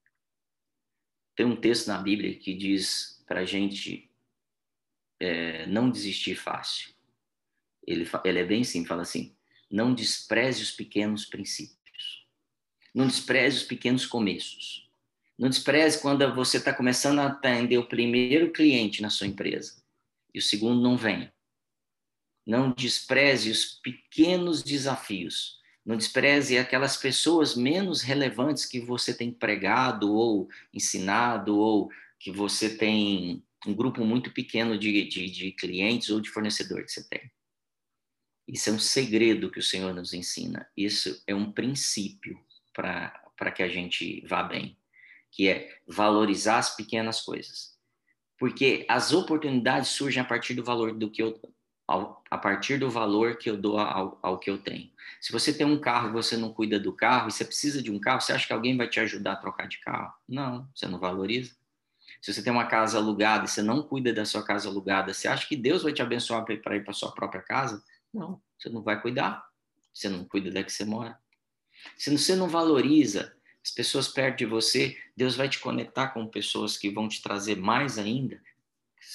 Tem 1.35 1.45
um 1.45 1.57
texto 1.57 1.89
na 1.89 1.99
Bíblia 1.99 2.39
que 2.39 2.55
diz 2.55 3.16
para 3.27 3.41
a 3.41 3.45
gente 3.45 4.11
é, 5.21 5.67
não 5.67 5.91
desistir 5.91 6.35
fácil. 6.35 6.95
Ele, 7.87 8.09
ele 8.25 8.39
é 8.39 8.45
bem 8.45 8.65
simples, 8.65 8.89
fala 8.89 9.03
assim, 9.03 9.35
não 9.71 9.95
despreze 9.95 10.63
os 10.63 10.71
pequenos 10.71 11.25
princípios. 11.25 12.27
Não 12.95 13.07
despreze 13.07 13.59
os 13.59 13.63
pequenos 13.65 14.07
começos. 14.07 14.89
Não 15.39 15.51
despreze 15.51 16.01
quando 16.01 16.35
você 16.35 16.57
está 16.57 16.73
começando 16.73 17.19
a 17.19 17.27
atender 17.27 17.77
o 17.79 17.89
primeiro 17.89 18.53
cliente 18.53 19.03
na 19.03 19.11
sua 19.11 19.27
empresa 19.27 19.83
e 20.33 20.39
o 20.39 20.43
segundo 20.43 20.81
não 20.81 20.97
vem. 20.97 21.31
Não 22.47 22.71
despreze 22.71 23.51
os 23.51 23.65
pequenos 23.65 24.63
desafios. 24.63 25.59
Não 25.85 25.97
despreze 25.97 26.59
aquelas 26.59 26.97
pessoas 26.97 27.55
menos 27.55 28.03
relevantes 28.03 28.67
que 28.67 28.81
você 28.81 29.15
tem 29.15 29.33
pregado 29.33 30.13
ou 30.13 30.49
ensinado 30.73 31.57
ou 31.57 31.91
que 32.19 32.31
você 32.31 32.77
tem 32.77 33.45
um 33.67 33.75
grupo 33.75 34.05
muito 34.05 34.33
pequeno 34.33 34.79
de, 34.79 35.09
de, 35.09 35.31
de 35.31 35.53
clientes 35.53 36.11
ou 36.11 36.21
de 36.21 36.31
fornecedores 36.31 36.87
que 36.87 37.01
você 37.01 37.09
tem. 37.09 37.31
Isso 38.47 38.71
é 38.71 38.73
um 38.73 38.79
segredo 38.79 39.51
que 39.51 39.59
o 39.59 39.63
Senhor 39.63 39.93
nos 39.93 40.15
ensina. 40.15 40.69
Isso 40.77 41.23
é 41.27 41.35
um 41.35 41.51
princípio 41.51 42.39
para 42.73 43.51
que 43.55 43.63
a 43.63 43.69
gente 43.69 44.25
vá 44.27 44.43
bem, 44.43 44.79
que 45.33 45.49
é 45.49 45.81
valorizar 45.87 46.59
as 46.59 46.77
pequenas 46.77 47.21
coisas. 47.21 47.77
Porque 48.39 48.87
as 48.89 49.13
oportunidades 49.13 49.91
surgem 49.91 50.23
a 50.23 50.27
partir 50.27 50.55
do 50.55 50.63
valor 50.63 50.93
do 50.95 51.11
que 51.11 51.23
eu 51.23 51.41
a 51.89 52.37
partir 52.37 52.79
do 52.79 52.91
valor 52.91 53.37
que 53.39 53.49
eu 53.49 53.57
dou 53.57 53.79
ao, 53.79 54.19
ao 54.21 54.39
que 54.41 54.51
eu 54.51 54.59
tenho. 54.59 54.91
Se 55.21 55.31
você 55.31 55.57
tem 55.57 55.65
um 55.65 55.81
carro 55.81 56.09
e 56.09 56.13
você 56.13 56.37
não 56.37 56.53
cuida 56.53 56.81
do 56.81 56.93
carro, 56.93 57.29
e 57.29 57.33
você 57.33 57.45
precisa 57.45 57.81
de 57.81 57.93
um 57.93 58.01
carro, 58.01 58.21
você 58.21 58.33
acha 58.33 58.45
que 58.45 58.53
alguém 58.53 58.77
vai 58.77 58.89
te 58.89 58.99
ajudar 58.99 59.35
a 59.35 59.37
trocar 59.37 59.69
de 59.69 59.79
carro? 59.79 60.13
Não, 60.29 60.69
você 60.75 60.89
não 60.89 60.99
valoriza. 60.99 61.55
Se 62.27 62.35
você 62.35 62.43
tem 62.43 62.53
uma 62.53 62.67
casa 62.67 62.99
alugada 62.99 63.45
e 63.45 63.49
você 63.49 63.63
não 63.63 63.85
cuida 63.85 64.13
da 64.13 64.25
sua 64.25 64.43
casa 64.43 64.69
alugada, 64.69 65.15
você 65.15 65.29
acha 65.29 65.47
que 65.47 65.55
Deus 65.55 65.85
vai 65.85 65.93
te 65.93 66.03
abençoar 66.03 66.45
para 66.45 66.75
ir 66.75 66.83
para 66.83 66.93
sua 66.93 67.13
própria 67.13 67.41
casa? 67.41 67.81
Não, 68.13 68.43
você 68.59 68.69
não 68.69 68.83
vai 68.83 69.01
cuidar. 69.01 69.49
Você 69.95 70.09
não 70.09 70.25
cuida 70.25 70.51
da 70.51 70.65
que 70.65 70.73
você 70.73 70.85
mora. 70.85 71.17
Se 71.97 72.11
você 72.11 72.35
não 72.35 72.49
valoriza 72.49 73.33
as 73.63 73.71
pessoas 73.71 74.09
perto 74.09 74.39
de 74.39 74.45
você, 74.45 74.99
Deus 75.17 75.37
vai 75.37 75.49
te 75.49 75.61
conectar 75.61 76.09
com 76.09 76.27
pessoas 76.27 76.77
que 76.77 76.91
vão 76.91 77.09
te 77.09 77.23
trazer 77.23 77.59
mais 77.59 77.97
ainda 77.97 78.43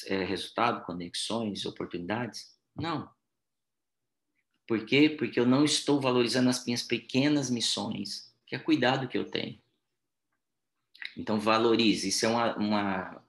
é, 0.05 0.23
resultado, 0.23 0.85
conexões, 0.85 1.65
oportunidades? 1.65 2.57
Não. 2.73 3.11
Por 4.65 4.85
quê? 4.85 5.09
Porque 5.09 5.37
eu 5.37 5.45
não 5.45 5.65
estou 5.65 5.99
valorizando 5.99 6.49
as 6.49 6.63
minhas 6.63 6.81
pequenas 6.81 7.49
missões, 7.49 8.33
que 8.47 8.55
é 8.55 8.59
cuidado 8.59 9.09
que 9.09 9.17
eu 9.17 9.29
tenho. 9.29 9.60
Então, 11.17 11.39
valorize. 11.39 12.09
Isso 12.09 12.25
é 12.25 12.29
uma, 12.29 12.55
uma, 12.57 13.23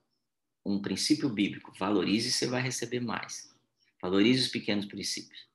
um 0.64 0.80
princípio 0.80 1.28
bíblico. 1.28 1.72
Valorize 1.78 2.28
e 2.28 2.32
você 2.32 2.46
vai 2.46 2.62
receber 2.62 3.00
mais. 3.00 3.52
Valorize 4.00 4.42
os 4.42 4.48
pequenos 4.48 4.86
princípios. 4.86 5.46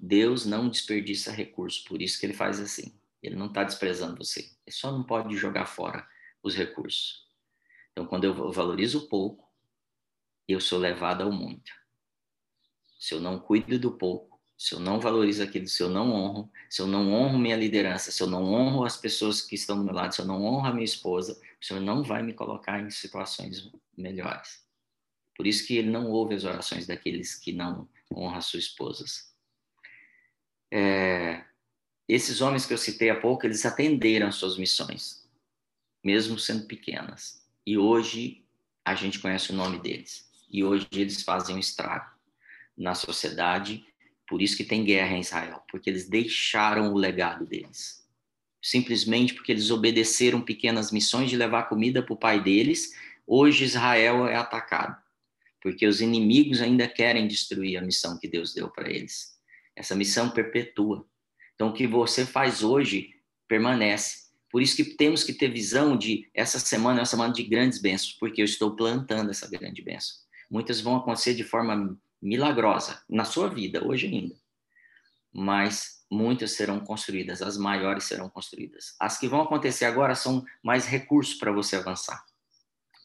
Deus 0.00 0.46
não 0.46 0.68
desperdiça 0.68 1.32
recursos, 1.32 1.82
por 1.82 2.00
isso 2.00 2.18
que 2.18 2.26
ele 2.26 2.32
faz 2.32 2.60
assim. 2.60 2.94
Ele 3.22 3.36
não 3.36 3.46
está 3.46 3.64
desprezando 3.64 4.16
você. 4.16 4.40
Ele 4.66 4.76
só 4.76 4.92
não 4.92 5.02
pode 5.02 5.36
jogar 5.36 5.66
fora 5.66 6.06
os 6.42 6.54
recursos. 6.54 7.26
Então, 7.90 8.06
quando 8.06 8.24
eu 8.24 8.52
valorizo 8.52 9.08
pouco, 9.08 9.50
eu 10.46 10.60
sou 10.60 10.78
levado 10.78 11.22
ao 11.22 11.32
muito. 11.32 11.72
Se 12.98 13.14
eu 13.14 13.20
não 13.20 13.38
cuido 13.38 13.78
do 13.78 13.92
pouco, 13.92 14.33
se 14.56 14.74
eu 14.74 14.80
não 14.80 15.00
valorizo 15.00 15.42
aquilo, 15.42 15.66
se 15.66 15.82
eu 15.82 15.88
não 15.88 16.12
honro, 16.12 16.50
se 16.70 16.80
eu 16.80 16.86
não 16.86 17.12
honro 17.12 17.38
minha 17.38 17.56
liderança, 17.56 18.10
se 18.10 18.22
eu 18.22 18.26
não 18.26 18.44
honro 18.44 18.84
as 18.84 18.96
pessoas 18.96 19.40
que 19.40 19.54
estão 19.54 19.76
do 19.76 19.84
meu 19.84 19.94
lado, 19.94 20.14
se 20.14 20.20
eu 20.20 20.26
não 20.26 20.44
honro 20.44 20.66
a 20.66 20.72
minha 20.72 20.84
esposa, 20.84 21.40
o 21.60 21.64
Senhor 21.64 21.80
não 21.80 22.02
vai 22.02 22.22
me 22.22 22.32
colocar 22.32 22.80
em 22.80 22.90
situações 22.90 23.70
melhores. 23.96 24.64
Por 25.36 25.46
isso 25.46 25.66
que 25.66 25.76
ele 25.76 25.90
não 25.90 26.10
ouve 26.10 26.34
as 26.34 26.44
orações 26.44 26.86
daqueles 26.86 27.34
que 27.34 27.52
não 27.52 27.88
honram 28.12 28.36
as 28.36 28.46
suas 28.46 28.64
esposas. 28.64 29.34
É, 30.72 31.44
esses 32.08 32.40
homens 32.40 32.66
que 32.66 32.72
eu 32.72 32.78
citei 32.78 33.10
há 33.10 33.20
pouco, 33.20 33.46
eles 33.46 33.64
atenderam 33.64 34.30
suas 34.30 34.56
missões, 34.56 35.28
mesmo 36.02 36.38
sendo 36.38 36.66
pequenas. 36.66 37.44
E 37.66 37.78
hoje 37.78 38.44
a 38.84 38.94
gente 38.94 39.18
conhece 39.18 39.50
o 39.50 39.54
nome 39.54 39.78
deles. 39.80 40.30
E 40.50 40.62
hoje 40.62 40.86
eles 40.92 41.22
fazem 41.22 41.56
um 41.56 41.58
estrago 41.58 42.12
na 42.76 42.94
sociedade. 42.94 43.86
Por 44.26 44.40
isso 44.40 44.56
que 44.56 44.64
tem 44.64 44.84
guerra 44.84 45.16
em 45.16 45.20
Israel, 45.20 45.62
porque 45.70 45.90
eles 45.90 46.08
deixaram 46.08 46.92
o 46.92 46.96
legado 46.96 47.46
deles. 47.46 48.04
Simplesmente 48.62 49.34
porque 49.34 49.52
eles 49.52 49.70
obedeceram 49.70 50.40
pequenas 50.40 50.90
missões 50.90 51.28
de 51.28 51.36
levar 51.36 51.68
comida 51.68 52.02
para 52.02 52.14
o 52.14 52.18
pai 52.18 52.42
deles. 52.42 52.92
Hoje 53.26 53.64
Israel 53.64 54.26
é 54.26 54.36
atacado, 54.36 54.96
porque 55.60 55.86
os 55.86 56.00
inimigos 56.00 56.62
ainda 56.62 56.88
querem 56.88 57.28
destruir 57.28 57.76
a 57.76 57.82
missão 57.82 58.18
que 58.18 58.26
Deus 58.26 58.54
deu 58.54 58.70
para 58.70 58.90
eles. 58.90 59.38
Essa 59.76 59.94
missão 59.94 60.30
perpetua. 60.30 61.06
Então, 61.54 61.68
o 61.68 61.72
que 61.72 61.86
você 61.86 62.24
faz 62.24 62.62
hoje 62.62 63.14
permanece. 63.46 64.24
Por 64.50 64.62
isso 64.62 64.76
que 64.76 64.84
temos 64.84 65.24
que 65.24 65.32
ter 65.32 65.48
visão 65.48 65.96
de 65.96 66.30
essa 66.32 66.58
semana 66.58 66.98
é 66.98 67.00
uma 67.00 67.06
semana 67.06 67.32
de 67.32 67.42
grandes 67.42 67.80
bênçãos, 67.80 68.12
porque 68.12 68.40
eu 68.40 68.44
estou 68.44 68.74
plantando 68.76 69.30
essa 69.30 69.48
grande 69.48 69.82
bênção. 69.82 70.16
Muitas 70.50 70.80
vão 70.80 70.96
acontecer 70.96 71.34
de 71.34 71.42
forma 71.42 71.98
milagrosa 72.24 73.04
na 73.08 73.24
sua 73.24 73.48
vida, 73.48 73.86
hoje 73.86 74.06
ainda. 74.06 74.34
Mas 75.30 76.04
muitas 76.10 76.52
serão 76.52 76.80
construídas, 76.80 77.42
as 77.42 77.58
maiores 77.58 78.04
serão 78.04 78.30
construídas. 78.30 78.96
As 78.98 79.18
que 79.18 79.28
vão 79.28 79.42
acontecer 79.42 79.84
agora 79.84 80.14
são 80.14 80.44
mais 80.62 80.86
recursos 80.86 81.34
para 81.34 81.52
você 81.52 81.76
avançar 81.76 82.24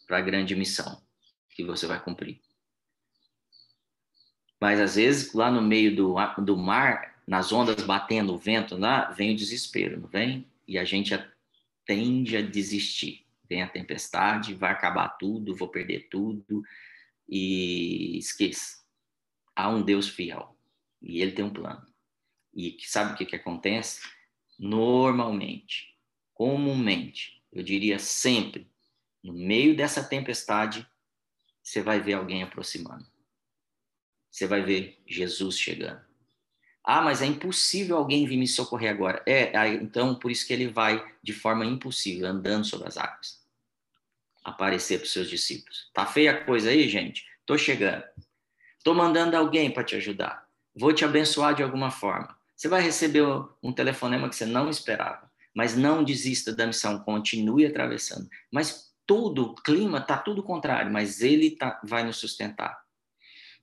para 0.07 0.17
a 0.17 0.21
grande 0.21 0.55
missão 0.55 1.01
que 1.49 1.63
você 1.63 1.85
vai 1.85 2.01
cumprir. 2.01 2.39
Mas 4.59 4.79
às 4.79 4.95
vezes 4.95 5.33
lá 5.33 5.51
no 5.51 5.61
meio 5.61 5.95
do, 5.95 6.15
do 6.41 6.57
mar, 6.57 7.21
nas 7.27 7.51
ondas 7.51 7.83
batendo 7.83 8.33
o 8.33 8.37
vento 8.37 8.75
lá, 8.75 9.11
vem 9.11 9.33
o 9.33 9.35
desespero, 9.35 9.99
não 9.99 10.07
vem? 10.07 10.47
E 10.67 10.77
a 10.77 10.83
gente 10.83 11.13
tende 11.85 12.37
a 12.37 12.41
desistir. 12.41 13.25
Vem 13.47 13.63
a 13.63 13.67
tempestade, 13.67 14.53
vai 14.53 14.71
acabar 14.71 15.09
tudo, 15.09 15.55
vou 15.55 15.67
perder 15.67 16.07
tudo 16.09 16.63
e 17.27 18.17
esqueça. 18.17 18.78
Há 19.59 19.67
um 19.67 19.81
Deus 19.81 20.07
fiel 20.07 20.57
e 21.01 21.21
ele 21.21 21.33
tem 21.33 21.43
um 21.43 21.51
plano. 21.51 21.85
E 22.55 22.77
sabe 22.79 23.11
o 23.11 23.17
que, 23.17 23.25
que 23.25 23.35
acontece? 23.35 23.99
Normalmente, 24.57 25.97
comumente, 26.33 27.43
eu 27.51 27.61
diria 27.61 27.99
sempre, 27.99 28.71
no 29.21 29.33
meio 29.33 29.75
dessa 29.75 30.01
tempestade, 30.01 30.87
você 31.61 31.81
vai 31.81 31.99
ver 31.99 32.13
alguém 32.13 32.41
aproximando. 32.41 33.05
Você 34.31 34.47
vai 34.47 34.61
ver 34.61 35.03
Jesus 35.05 35.59
chegando. 35.59 35.99
Ah, 36.81 37.01
mas 37.01 37.21
é 37.21 37.25
impossível 37.25 37.97
alguém 37.97 38.25
vir 38.25 38.37
me 38.37 38.47
socorrer 38.47 38.89
agora. 38.89 39.21
É, 39.27 39.51
então 39.73 40.17
por 40.17 40.31
isso 40.31 40.47
que 40.47 40.53
ele 40.53 40.69
vai 40.69 41.05
de 41.21 41.33
forma 41.33 41.65
impossível, 41.65 42.29
andando 42.29 42.63
sobre 42.63 42.87
as 42.87 42.95
águas, 42.95 43.45
aparecer 44.41 44.99
para 44.99 45.05
os 45.05 45.11
seus 45.11 45.29
discípulos. 45.29 45.91
Tá 45.93 46.05
feia 46.05 46.31
a 46.31 46.45
coisa 46.45 46.69
aí, 46.69 46.87
gente? 46.87 47.27
Tô 47.45 47.57
chegando. 47.57 48.05
Tô 48.83 48.93
mandando 48.93 49.35
alguém 49.35 49.71
para 49.71 49.83
te 49.83 49.95
ajudar. 49.95 50.47
Vou 50.75 50.93
te 50.93 51.03
abençoar 51.03 51.53
de 51.53 51.63
alguma 51.63 51.91
forma. 51.91 52.37
Você 52.55 52.67
vai 52.67 52.81
receber 52.81 53.23
um 53.63 53.71
telefonema 53.71 54.29
que 54.29 54.35
você 54.35 54.45
não 54.45 54.69
esperava, 54.69 55.29
mas 55.53 55.75
não 55.75 56.03
desista 56.03 56.53
da 56.53 56.67
missão, 56.67 56.99
continue 56.99 57.65
atravessando. 57.65 58.29
Mas 58.51 58.93
tudo, 59.05 59.43
o 59.43 59.55
clima 59.55 59.99
tá 59.99 60.17
tudo 60.17 60.43
contrário, 60.43 60.91
mas 60.91 61.21
ele 61.21 61.51
tá, 61.51 61.79
vai 61.83 62.03
nos 62.03 62.17
sustentar. 62.17 62.79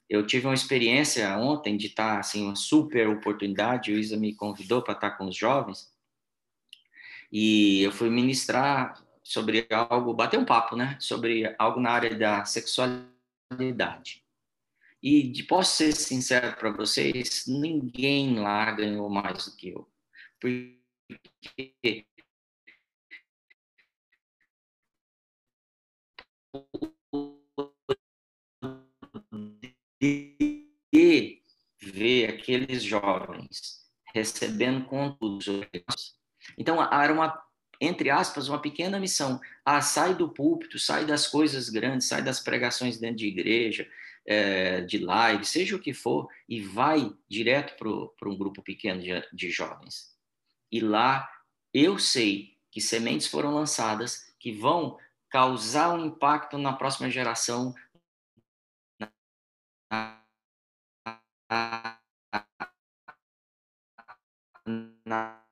Eu 0.08 0.26
tive 0.26 0.46
uma 0.46 0.54
experiência 0.54 1.36
ontem 1.36 1.76
de 1.76 1.86
estar, 1.86 2.18
assim, 2.18 2.44
uma 2.44 2.56
super 2.56 3.08
oportunidade. 3.08 3.92
O 3.92 3.98
Isa 3.98 4.16
me 4.16 4.34
convidou 4.34 4.82
para 4.82 4.94
estar 4.94 5.10
com 5.12 5.26
os 5.26 5.36
jovens. 5.36 5.92
E 7.30 7.82
eu 7.82 7.92
fui 7.92 8.08
ministrar 8.08 9.02
sobre 9.22 9.66
algo, 9.70 10.14
bater 10.14 10.38
um 10.38 10.44
papo, 10.44 10.76
né? 10.76 10.96
Sobre 11.00 11.54
algo 11.58 11.80
na 11.80 11.90
área 11.90 12.14
da 12.14 12.44
sexualidade. 12.44 14.25
E 15.08 15.22
de, 15.22 15.44
posso 15.44 15.76
ser 15.76 15.92
sincero 15.92 16.56
para 16.56 16.68
vocês, 16.72 17.44
ninguém 17.46 18.40
lá 18.40 18.72
ganhou 18.72 19.08
mais 19.08 19.44
do 19.44 19.54
que 19.54 19.68
eu. 19.68 19.88
Porque 20.40 22.04
e 30.02 31.40
ver 31.80 32.30
aqueles 32.30 32.82
jovens 32.82 33.88
recebendo 34.12 34.86
conteúdos. 34.86 36.16
Então, 36.58 36.82
era 36.82 37.12
uma, 37.12 37.40
entre 37.80 38.10
aspas, 38.10 38.48
uma 38.48 38.60
pequena 38.60 38.98
missão. 38.98 39.40
Ah, 39.64 39.80
sai 39.80 40.16
do 40.16 40.28
púlpito, 40.28 40.80
sai 40.80 41.06
das 41.06 41.28
coisas 41.28 41.68
grandes, 41.68 42.08
sai 42.08 42.24
das 42.24 42.40
pregações 42.40 42.98
dentro 42.98 43.18
de 43.18 43.28
igreja, 43.28 43.88
é, 44.26 44.80
de 44.80 44.98
live, 44.98 45.44
seja 45.44 45.76
o 45.76 45.80
que 45.80 45.94
for, 45.94 46.28
e 46.48 46.60
vai 46.60 47.14
direto 47.28 47.76
para 47.76 48.28
um 48.28 48.36
grupo 48.36 48.62
pequeno 48.62 49.00
de, 49.00 49.10
de 49.32 49.50
jovens. 49.50 50.16
E 50.70 50.80
lá 50.80 51.30
eu 51.72 51.98
sei 51.98 52.56
que 52.70 52.80
sementes 52.80 53.26
foram 53.26 53.54
lançadas 53.54 54.34
que 54.38 54.52
vão 54.52 54.98
causar 55.30 55.94
um 55.94 56.06
impacto 56.06 56.58
na 56.58 56.72
próxima 56.72 57.10
geração, 57.10 57.74
na, 65.04 65.46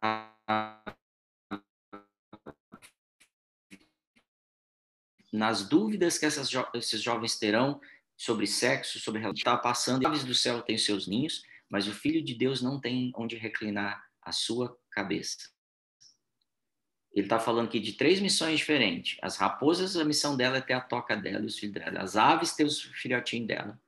nas 5.32 5.68
dúvidas 5.68 6.16
que 6.16 6.24
essas 6.24 6.48
jo 6.48 6.64
esses 6.74 7.02
jovens 7.02 7.36
terão 7.36 7.80
sobre 8.16 8.46
sexo, 8.46 9.00
sobre 9.00 9.20
relação, 9.20 9.38
está 9.38 9.56
passando, 9.56 10.06
aves 10.06 10.24
do 10.24 10.34
céu 10.34 10.62
têm 10.62 10.78
seus 10.78 11.06
ninhos, 11.06 11.42
mas 11.68 11.88
o 11.88 11.92
Filho 11.92 12.22
de 12.22 12.34
Deus 12.34 12.62
não 12.62 12.80
tem 12.80 13.12
onde 13.16 13.36
reclinar 13.36 14.04
a 14.22 14.32
sua 14.32 14.76
cabeça. 14.90 15.54
Ele 17.12 17.26
está 17.26 17.38
falando 17.38 17.66
aqui 17.66 17.78
de 17.78 17.92
três 17.92 18.20
missões 18.20 18.58
diferentes. 18.58 19.16
As 19.22 19.36
raposas, 19.36 19.96
a 19.96 20.04
missão 20.04 20.36
dela 20.36 20.56
é 20.56 20.60
ter 20.60 20.72
a 20.72 20.80
toca 20.80 21.16
dela 21.16 21.44
e 21.44 21.46
os 21.46 21.56
filhos 21.56 21.74
dela. 21.74 22.00
As 22.00 22.16
aves, 22.16 22.54
ter 22.54 22.64
os 22.64 22.82
filhotinhos 22.82 23.46
dela. 23.46 23.80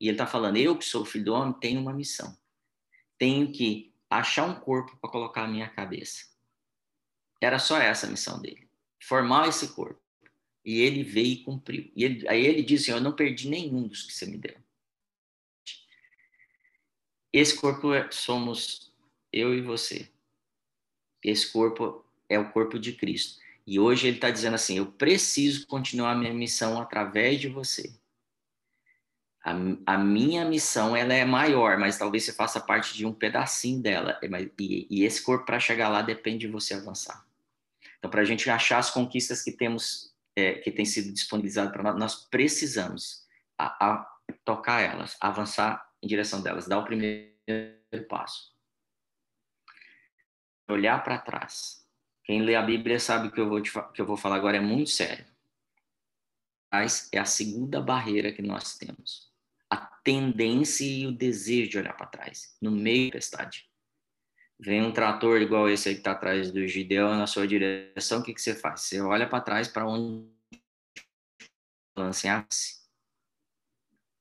E 0.00 0.08
ele 0.08 0.14
está 0.14 0.26
falando, 0.26 0.56
eu 0.56 0.76
que 0.76 0.84
sou 0.84 1.04
filho 1.04 1.26
do 1.26 1.32
homem, 1.32 1.54
tenho 1.60 1.80
uma 1.80 1.92
missão. 1.92 2.36
Tenho 3.16 3.52
que 3.52 3.94
achar 4.10 4.44
um 4.44 4.58
corpo 4.58 4.96
para 4.96 5.08
colocar 5.08 5.44
a 5.44 5.48
minha 5.48 5.68
cabeça. 5.68 6.26
Era 7.40 7.60
só 7.60 7.78
essa 7.78 8.08
a 8.08 8.10
missão 8.10 8.40
dele. 8.40 8.68
Formar 9.00 9.46
esse 9.46 9.68
corpo. 9.74 10.01
E 10.64 10.80
ele 10.80 11.02
veio 11.02 11.32
e 11.32 11.44
cumpriu. 11.44 11.90
E 11.94 12.04
ele, 12.04 12.28
aí 12.28 12.44
ele 12.44 12.62
disse, 12.62 12.90
assim, 12.90 12.98
eu 12.98 13.02
não 13.02 13.16
perdi 13.16 13.48
nenhum 13.48 13.86
dos 13.88 14.02
que 14.02 14.12
você 14.12 14.26
me 14.26 14.38
deu. 14.38 14.56
Esse 17.32 17.56
corpo 17.56 17.92
é, 17.94 18.10
somos 18.10 18.92
eu 19.32 19.54
e 19.54 19.60
você. 19.60 20.08
Esse 21.22 21.50
corpo 21.50 22.04
é 22.28 22.38
o 22.38 22.50
corpo 22.50 22.78
de 22.78 22.92
Cristo. 22.92 23.40
E 23.66 23.78
hoje 23.78 24.06
ele 24.06 24.16
está 24.16 24.30
dizendo 24.30 24.54
assim: 24.54 24.76
eu 24.76 24.86
preciso 24.86 25.66
continuar 25.66 26.12
a 26.12 26.16
minha 26.16 26.34
missão 26.34 26.80
através 26.80 27.40
de 27.40 27.48
você. 27.48 27.94
A, 29.44 29.52
a, 29.86 29.98
minha 29.98 30.44
missão 30.44 30.94
ela 30.94 31.12
é 31.12 31.24
maior, 31.24 31.76
mas 31.76 31.98
talvez 31.98 32.24
você 32.24 32.32
faça 32.32 32.60
parte 32.60 32.96
de 32.96 33.04
um 33.04 33.12
pedacinho 33.12 33.80
dela. 33.80 34.20
E, 34.58 34.86
e 34.88 35.04
esse 35.04 35.22
corpo 35.22 35.44
para 35.44 35.58
chegar 35.58 35.88
lá 35.88 36.00
depende 36.00 36.46
de 36.46 36.52
você 36.52 36.74
avançar. 36.74 37.26
Então, 37.98 38.10
para 38.10 38.20
a 38.20 38.24
gente 38.24 38.48
achar 38.48 38.78
as 38.78 38.90
conquistas 38.90 39.42
que 39.42 39.50
temos, 39.50 40.11
é, 40.36 40.54
que 40.54 40.70
tem 40.70 40.84
sido 40.84 41.12
disponibilizadas 41.12 41.72
para 41.72 41.82
nós, 41.82 41.98
nós 41.98 42.24
precisamos 42.28 43.26
a, 43.58 43.92
a 43.92 44.18
tocar 44.44 44.80
elas, 44.80 45.16
avançar 45.20 45.86
em 46.02 46.06
direção 46.06 46.42
delas, 46.42 46.66
dar 46.66 46.78
o 46.78 46.84
primeiro 46.84 47.28
passo, 48.08 48.52
olhar 50.68 51.02
para 51.02 51.18
trás. 51.18 51.86
Quem 52.24 52.42
lê 52.42 52.54
a 52.54 52.62
Bíblia 52.62 52.98
sabe 52.98 53.30
que 53.30 53.40
eu 53.40 53.48
vou 53.48 53.60
te, 53.60 53.72
que 53.92 54.00
eu 54.00 54.06
vou 54.06 54.16
falar 54.16 54.36
agora 54.36 54.56
é 54.56 54.60
muito 54.60 54.90
sério. 54.90 55.26
Mas 56.72 57.08
é 57.12 57.18
a 57.18 57.24
segunda 57.24 57.80
barreira 57.80 58.32
que 58.32 58.40
nós 58.40 58.78
temos 58.78 59.32
a 59.72 59.76
tendência 60.04 60.84
e 60.84 61.06
o 61.06 61.12
desejo 61.12 61.70
de 61.70 61.78
olhar 61.78 61.96
para 61.96 62.06
trás, 62.06 62.54
no 62.60 62.70
meio 62.70 63.06
da 63.06 63.12
tempestade. 63.12 63.71
Vem 64.64 64.80
um 64.80 64.92
trator 64.92 65.42
igual 65.42 65.68
esse 65.68 65.88
aí 65.88 65.94
que 65.96 66.02
está 66.02 66.12
atrás 66.12 66.52
do 66.52 66.64
Gideão 66.68 67.16
na 67.16 67.26
sua 67.26 67.48
direção, 67.48 68.20
o 68.20 68.22
que, 68.22 68.32
que 68.32 68.40
você 68.40 68.54
faz? 68.54 68.82
Você 68.82 69.00
olha 69.00 69.28
para 69.28 69.42
trás 69.42 69.66
para 69.66 69.84
onde 69.84 70.30
lance 71.98 72.28
assim, 72.28 72.80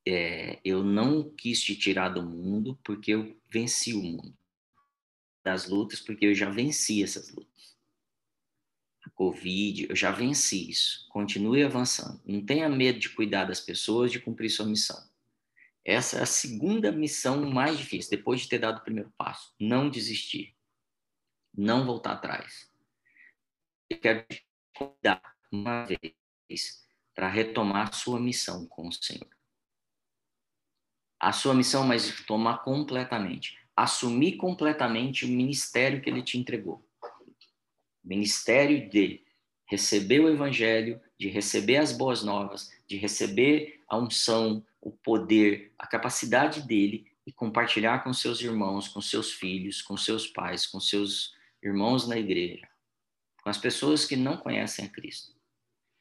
é, 0.08 0.60
eu 0.66 0.84
não 0.84 1.30
quis 1.30 1.62
te 1.62 1.76
tirar 1.76 2.10
do 2.10 2.24
mundo 2.24 2.76
porque 2.84 3.12
eu 3.12 3.40
venci 3.52 3.94
o 3.94 4.02
mundo 4.02 4.36
das 5.44 5.68
lutas, 5.68 6.00
porque 6.00 6.26
eu 6.26 6.34
já 6.34 6.50
venci 6.50 7.04
essas 7.04 7.30
lutas. 7.30 7.78
A 9.04 9.12
Covid, 9.12 9.88
eu 9.90 9.96
já 9.96 10.12
venci 10.12 10.70
isso. 10.70 11.08
Continue 11.10 11.64
avançando. 11.64 12.20
Não 12.26 12.44
tenha 12.44 12.68
medo 12.68 13.00
de 13.00 13.10
cuidar 13.10 13.46
das 13.46 13.60
pessoas, 13.60 14.12
de 14.12 14.20
cumprir 14.20 14.50
sua 14.50 14.66
missão. 14.66 15.11
Essa 15.84 16.20
é 16.20 16.22
a 16.22 16.28
segunda 16.28 16.92
missão 16.92 17.50
mais 17.50 17.78
difícil, 17.78 18.12
depois 18.12 18.42
de 18.42 18.50
ter 18.50 18.60
dado 18.60 18.78
o 18.78 18.84
primeiro 18.84 19.12
passo. 19.18 19.54
Não 19.60 19.90
desistir. 19.90 20.56
Não 21.56 21.86
voltar 21.86 22.14
atrás. 22.14 22.72
Eu 23.90 24.00
quero 24.00 24.24
te 24.28 24.46
convidar 24.76 25.36
uma 25.52 25.86
vez 25.86 26.88
para 27.14 27.28
retomar 27.28 27.94
sua 27.94 28.20
missão 28.20 28.66
com 28.68 28.88
o 28.88 28.92
Senhor. 28.92 29.28
A 31.20 31.34
sua 31.34 31.54
missão, 31.54 31.86
mas 31.86 32.26
tomar 32.26 32.64
completamente. 32.64 33.60
Assumir 33.76 34.38
completamente 34.38 35.26
o 35.26 35.28
ministério 35.28 36.02
que 36.02 36.10
ele 36.10 36.24
te 36.24 36.38
entregou. 36.38 36.88
Ministério 38.04 38.90
de 38.90 39.24
receber 39.66 40.20
o 40.20 40.30
evangelho, 40.30 41.02
de 41.18 41.30
receber 41.30 41.78
as 41.78 41.92
boas 41.92 42.24
novas, 42.24 42.72
de 42.88 42.98
receber 42.98 43.82
a 43.88 43.98
unção, 43.98 44.66
o 44.82 44.92
poder, 44.92 45.74
a 45.78 45.86
capacidade 45.86 46.64
dele 46.64 47.12
e 47.26 47.32
compartilhar 47.32 48.04
com 48.04 48.12
seus 48.12 48.42
irmãos, 48.42 48.88
com 48.88 49.00
seus 49.00 49.32
filhos, 49.32 49.82
com 49.82 49.96
seus 49.96 50.28
pais, 50.28 50.66
com 50.66 50.80
seus 50.80 51.36
irmãos 51.62 52.08
na 52.08 52.18
igreja, 52.18 52.68
com 53.44 53.50
as 53.50 53.60
pessoas 53.60 54.06
que 54.06 54.16
não 54.16 54.38
conhecem 54.38 54.86
a 54.86 54.90
Cristo. 54.90 55.40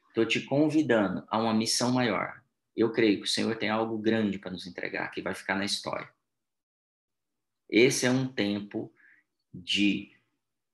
Estou 0.09 0.25
te 0.25 0.41
convidando 0.41 1.25
a 1.29 1.39
uma 1.39 1.55
missão 1.55 1.93
maior. 1.93 2.43
Eu 2.75 2.91
creio 2.93 3.19
que 3.19 3.25
o 3.25 3.31
Senhor 3.31 3.57
tem 3.57 3.69
algo 3.69 3.99
grande 3.99 4.39
para 4.39 4.51
nos 4.51 4.67
entregar, 4.67 5.11
que 5.11 5.23
vai 5.23 5.35
ficar 5.35 5.55
na 5.55 5.65
história. 5.65 6.11
Esse 7.69 8.07
é 8.07 8.11
um 8.11 8.27
tempo 8.27 8.93
de. 9.53 10.17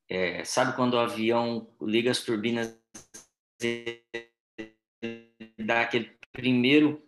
É, 0.09 0.45
sabe 0.45 0.75
quando 0.77 0.95
o 0.95 0.99
avião 0.99 1.75
liga 1.83 2.11
as 2.11 2.23
turbinas 2.23 2.79
e 3.61 4.03
dá 5.59 5.83
aquele 5.83 6.17
primeiro 6.33 7.06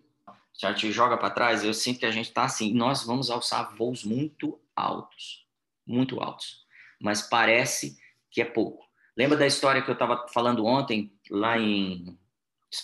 já 0.59 0.75
te 0.75 0.91
joga 0.91 1.17
para 1.17 1.31
trás, 1.31 1.65
eu 1.65 1.73
sinto 1.73 2.01
que 2.01 2.07
a 2.07 2.11
gente 2.11 2.27
está 2.27 2.45
assim, 2.45 2.75
nós 2.75 3.05
vamos 3.05 3.31
alçar 3.31 3.75
voos 3.77 4.03
muito 4.03 4.61
altos, 4.75 5.47
muito 5.87 6.21
altos, 6.21 6.67
mas 7.01 7.23
parece 7.23 7.97
que 8.31 8.43
é 8.43 8.45
pouco. 8.45 8.85
Lembra 9.17 9.37
da 9.37 9.47
história 9.47 9.81
que 9.81 9.89
eu 9.89 9.95
estava 9.95 10.27
falando 10.29 10.67
ontem, 10.67 11.13
lá 11.31 11.59
em 11.59 12.19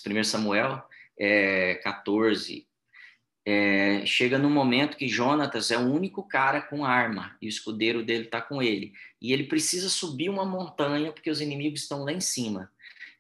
1 0.06 0.24
Samuel 0.24 0.82
é, 1.18 1.74
14? 1.76 2.66
É, 3.46 4.06
chega 4.06 4.38
no 4.38 4.48
momento 4.48 4.96
que 4.96 5.06
Jonatas 5.06 5.70
é 5.70 5.76
o 5.76 5.92
único 5.92 6.26
cara 6.26 6.62
com 6.62 6.84
arma 6.84 7.36
e 7.42 7.46
o 7.46 7.48
escudeiro 7.48 8.04
dele 8.04 8.24
está 8.24 8.40
com 8.40 8.62
ele. 8.62 8.92
E 9.20 9.32
ele 9.32 9.44
precisa 9.44 9.88
subir 9.88 10.30
uma 10.30 10.44
montanha 10.44 11.12
porque 11.12 11.30
os 11.30 11.40
inimigos 11.40 11.82
estão 11.82 12.04
lá 12.04 12.12
em 12.12 12.20
cima. 12.20 12.70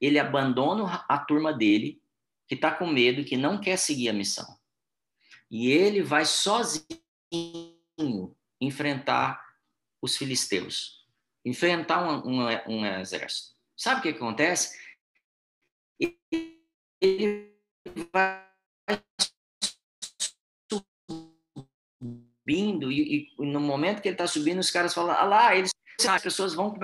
Ele 0.00 0.18
abandona 0.18 1.04
a 1.08 1.18
turma 1.18 1.52
dele 1.52 2.00
que 2.46 2.54
está 2.54 2.70
com 2.70 2.86
medo 2.86 3.20
e 3.20 3.24
que 3.24 3.36
não 3.36 3.60
quer 3.60 3.76
seguir 3.76 4.08
a 4.08 4.12
missão. 4.12 4.46
E 5.50 5.70
ele 5.70 6.02
vai 6.02 6.24
sozinho 6.24 6.86
enfrentar 8.60 9.42
os 10.00 10.16
filisteus, 10.16 11.06
enfrentar 11.44 12.02
um, 12.02 12.28
um, 12.28 12.46
um 12.68 12.86
exército. 13.00 13.54
Sabe 13.76 14.00
o 14.00 14.02
que 14.02 14.08
acontece? 14.10 14.78
Ele 17.00 17.52
vai 18.12 18.44
subindo 20.70 22.92
e, 22.92 23.28
e, 23.38 23.44
no 23.44 23.60
momento 23.60 24.00
que 24.00 24.08
ele 24.08 24.14
está 24.14 24.26
subindo, 24.26 24.60
os 24.60 24.70
caras 24.70 24.94
falam: 24.94 25.12
ah 25.12 25.24
lá, 25.24 25.56
eles, 25.56 25.70
as 26.06 26.22
pessoas 26.22 26.54
vão. 26.54 26.74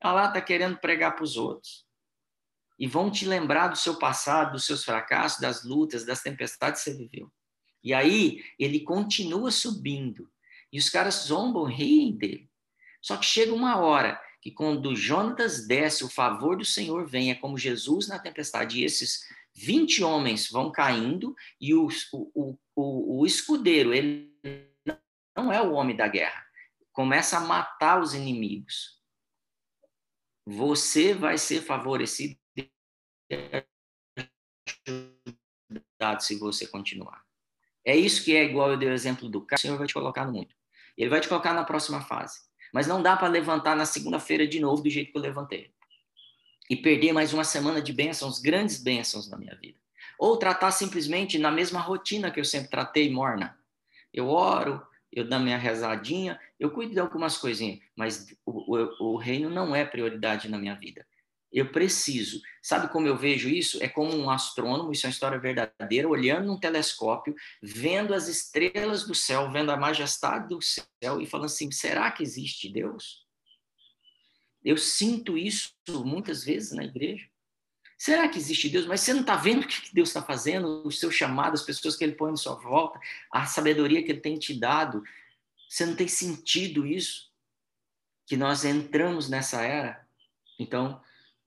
Ah 0.00 0.12
lá, 0.12 0.28
está 0.28 0.40
querendo 0.40 0.78
pregar 0.78 1.14
para 1.14 1.24
os 1.24 1.36
outros 1.36 1.86
e 2.78 2.86
vão 2.86 3.10
te 3.10 3.24
lembrar 3.24 3.68
do 3.68 3.76
seu 3.76 3.98
passado, 3.98 4.52
dos 4.52 4.64
seus 4.64 4.84
fracassos, 4.84 5.40
das 5.40 5.64
lutas, 5.64 6.04
das 6.04 6.22
tempestades 6.22 6.82
que 6.82 6.90
você 6.90 6.96
viveu. 6.96 7.30
E 7.82 7.92
aí 7.92 8.42
ele 8.58 8.80
continua 8.80 9.50
subindo 9.50 10.30
e 10.72 10.78
os 10.78 10.88
caras 10.88 11.26
zombam, 11.26 11.64
riem 11.64 12.16
dele. 12.16 12.48
Só 13.00 13.16
que 13.16 13.26
chega 13.26 13.52
uma 13.52 13.76
hora 13.76 14.20
que 14.40 14.50
quando 14.50 14.96
Jonatas 14.96 15.66
desce, 15.66 16.04
o 16.04 16.08
favor 16.08 16.56
do 16.56 16.64
Senhor 16.64 17.06
vem, 17.06 17.30
é 17.30 17.34
como 17.34 17.58
Jesus 17.58 18.08
na 18.08 18.18
tempestade, 18.18 18.80
e 18.80 18.84
esses 18.84 19.20
20 19.54 20.02
homens 20.02 20.50
vão 20.50 20.72
caindo 20.72 21.34
e 21.60 21.74
o, 21.74 21.88
o, 22.12 22.58
o, 22.74 23.20
o 23.20 23.26
escudeiro, 23.26 23.92
ele 23.92 24.32
não 25.36 25.52
é 25.52 25.60
o 25.60 25.72
homem 25.72 25.94
da 25.94 26.08
guerra, 26.08 26.44
começa 26.92 27.36
a 27.36 27.40
matar 27.40 28.00
os 28.00 28.14
inimigos. 28.14 29.00
Você 30.46 31.14
vai 31.14 31.38
ser 31.38 31.62
favorecido 31.62 32.36
se 36.20 36.36
você 36.36 36.66
continuar. 36.66 37.22
É 37.84 37.96
isso 37.96 38.24
que 38.24 38.36
é 38.36 38.44
igual 38.44 38.70
eu 38.70 38.76
dei 38.76 38.88
o 38.88 38.92
exemplo 38.92 39.28
do 39.28 39.40
carro, 39.40 39.58
o 39.58 39.60
Senhor 39.60 39.78
vai 39.78 39.86
te 39.86 39.94
colocar 39.94 40.24
no 40.24 40.32
mundo. 40.32 40.54
Ele 40.96 41.10
vai 41.10 41.20
te 41.20 41.28
colocar 41.28 41.52
na 41.52 41.64
próxima 41.64 42.00
fase. 42.00 42.40
Mas 42.72 42.86
não 42.86 43.02
dá 43.02 43.16
para 43.16 43.28
levantar 43.28 43.76
na 43.76 43.84
segunda-feira 43.84 44.46
de 44.46 44.60
novo 44.60 44.82
do 44.82 44.90
jeito 44.90 45.12
que 45.12 45.18
eu 45.18 45.22
levantei. 45.22 45.72
E 46.70 46.76
perder 46.76 47.12
mais 47.12 47.32
uma 47.32 47.44
semana 47.44 47.82
de 47.82 47.92
bênçãos, 47.92 48.40
grandes 48.40 48.82
bênçãos 48.82 49.28
na 49.28 49.36
minha 49.36 49.54
vida. 49.56 49.78
Ou 50.18 50.36
tratar 50.36 50.70
simplesmente 50.70 51.38
na 51.38 51.50
mesma 51.50 51.80
rotina 51.80 52.30
que 52.30 52.40
eu 52.40 52.44
sempre 52.44 52.70
tratei, 52.70 53.10
morna. 53.10 53.58
Eu 54.12 54.28
oro, 54.28 54.80
eu 55.12 55.28
dou 55.28 55.40
minha 55.40 55.58
rezadinha, 55.58 56.40
eu 56.58 56.70
cuido 56.70 56.92
de 56.92 57.00
algumas 57.00 57.36
coisinhas, 57.36 57.80
mas 57.96 58.34
o, 58.46 58.76
o, 58.76 59.12
o 59.12 59.16
reino 59.16 59.50
não 59.50 59.74
é 59.74 59.84
prioridade 59.84 60.48
na 60.48 60.58
minha 60.58 60.74
vida. 60.74 61.06
Eu 61.52 61.70
preciso. 61.70 62.40
Sabe 62.62 62.88
como 62.90 63.06
eu 63.06 63.16
vejo 63.16 63.48
isso? 63.48 63.82
É 63.82 63.88
como 63.88 64.16
um 64.16 64.30
astrônomo, 64.30 64.90
isso 64.90 65.04
é 65.04 65.08
uma 65.08 65.12
história 65.12 65.38
verdadeira, 65.38 66.08
olhando 66.08 66.46
num 66.46 66.58
telescópio, 66.58 67.34
vendo 67.62 68.14
as 68.14 68.26
estrelas 68.26 69.06
do 69.06 69.14
céu, 69.14 69.50
vendo 69.52 69.70
a 69.70 69.76
majestade 69.76 70.48
do 70.48 70.60
céu 70.62 71.20
e 71.20 71.26
falando 71.26 71.46
assim: 71.46 71.70
será 71.70 72.10
que 72.10 72.22
existe 72.22 72.72
Deus? 72.72 73.26
Eu 74.64 74.78
sinto 74.78 75.36
isso 75.36 75.72
muitas 75.88 76.44
vezes 76.44 76.72
na 76.72 76.84
igreja. 76.84 77.26
Será 77.98 78.28
que 78.28 78.38
existe 78.38 78.68
Deus? 78.68 78.86
Mas 78.86 79.00
você 79.00 79.12
não 79.12 79.20
está 79.20 79.36
vendo 79.36 79.62
o 79.62 79.68
que 79.68 79.94
Deus 79.94 80.08
está 80.08 80.22
fazendo, 80.22 80.86
os 80.86 80.98
seus 80.98 81.14
chamados, 81.14 81.60
as 81.60 81.66
pessoas 81.66 81.96
que 81.96 82.02
Ele 82.02 82.14
põe 82.14 82.32
em 82.32 82.36
sua 82.36 82.54
volta, 82.54 82.98
a 83.30 83.46
sabedoria 83.46 84.02
que 84.02 84.10
Ele 84.10 84.20
tem 84.20 84.38
te 84.38 84.58
dado? 84.58 85.04
Você 85.68 85.84
não 85.84 85.94
tem 85.94 86.08
sentido 86.08 86.86
isso? 86.86 87.30
Que 88.26 88.36
nós 88.36 88.64
entramos 88.64 89.28
nessa 89.28 89.62
era? 89.62 90.04
Então, 90.58 91.00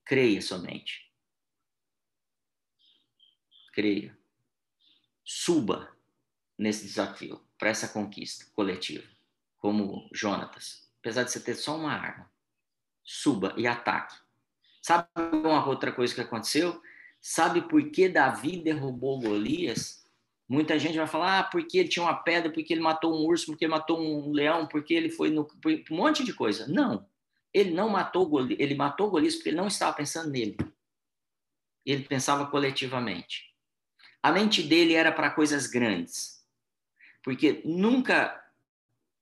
Creia 0.06 0.40
somente. 0.40 1.12
Creia. 3.72 4.16
Suba 5.24 5.92
nesse 6.56 6.84
desafio, 6.84 7.44
para 7.58 7.70
essa 7.70 7.88
conquista 7.88 8.46
coletiva, 8.54 9.04
como 9.58 10.08
Jonatas. 10.14 10.88
Apesar 11.00 11.24
de 11.24 11.32
você 11.32 11.40
ter 11.40 11.56
só 11.56 11.76
uma 11.76 11.92
arma, 11.92 12.30
suba 13.02 13.52
e 13.56 13.66
ataque. 13.66 14.16
Sabe 14.80 15.08
uma 15.32 15.66
outra 15.66 15.90
coisa 15.90 16.14
que 16.14 16.20
aconteceu? 16.20 16.80
Sabe 17.20 17.62
por 17.62 17.90
que 17.90 18.08
Davi 18.08 18.62
derrubou 18.62 19.20
Golias? 19.20 20.06
Muita 20.48 20.78
gente 20.78 20.96
vai 20.96 21.08
falar, 21.08 21.40
ah, 21.40 21.44
porque 21.44 21.78
ele 21.78 21.88
tinha 21.88 22.04
uma 22.04 22.14
pedra, 22.14 22.52
porque 22.52 22.72
ele 22.72 22.80
matou 22.80 23.12
um 23.12 23.26
urso, 23.26 23.46
porque 23.46 23.64
ele 23.64 23.72
matou 23.72 24.00
um 24.00 24.30
leão, 24.30 24.68
porque 24.68 24.94
ele 24.94 25.10
foi 25.10 25.30
no. 25.30 25.48
um 25.90 25.96
monte 25.96 26.22
de 26.22 26.32
coisa. 26.32 26.68
Não. 26.68 27.04
Ele 27.56 27.70
não 27.70 27.88
matou 27.88 28.30
ele 28.50 28.74
matou 28.74 29.08
Golias 29.08 29.34
porque 29.34 29.48
ele 29.48 29.56
não 29.56 29.68
estava 29.68 29.96
pensando 29.96 30.28
nele. 30.28 30.58
Ele 31.86 32.04
pensava 32.04 32.44
coletivamente. 32.48 33.50
A 34.22 34.30
mente 34.30 34.62
dele 34.62 34.92
era 34.92 35.10
para 35.10 35.30
coisas 35.30 35.66
grandes. 35.66 36.44
Porque 37.22 37.62
nunca 37.64 38.44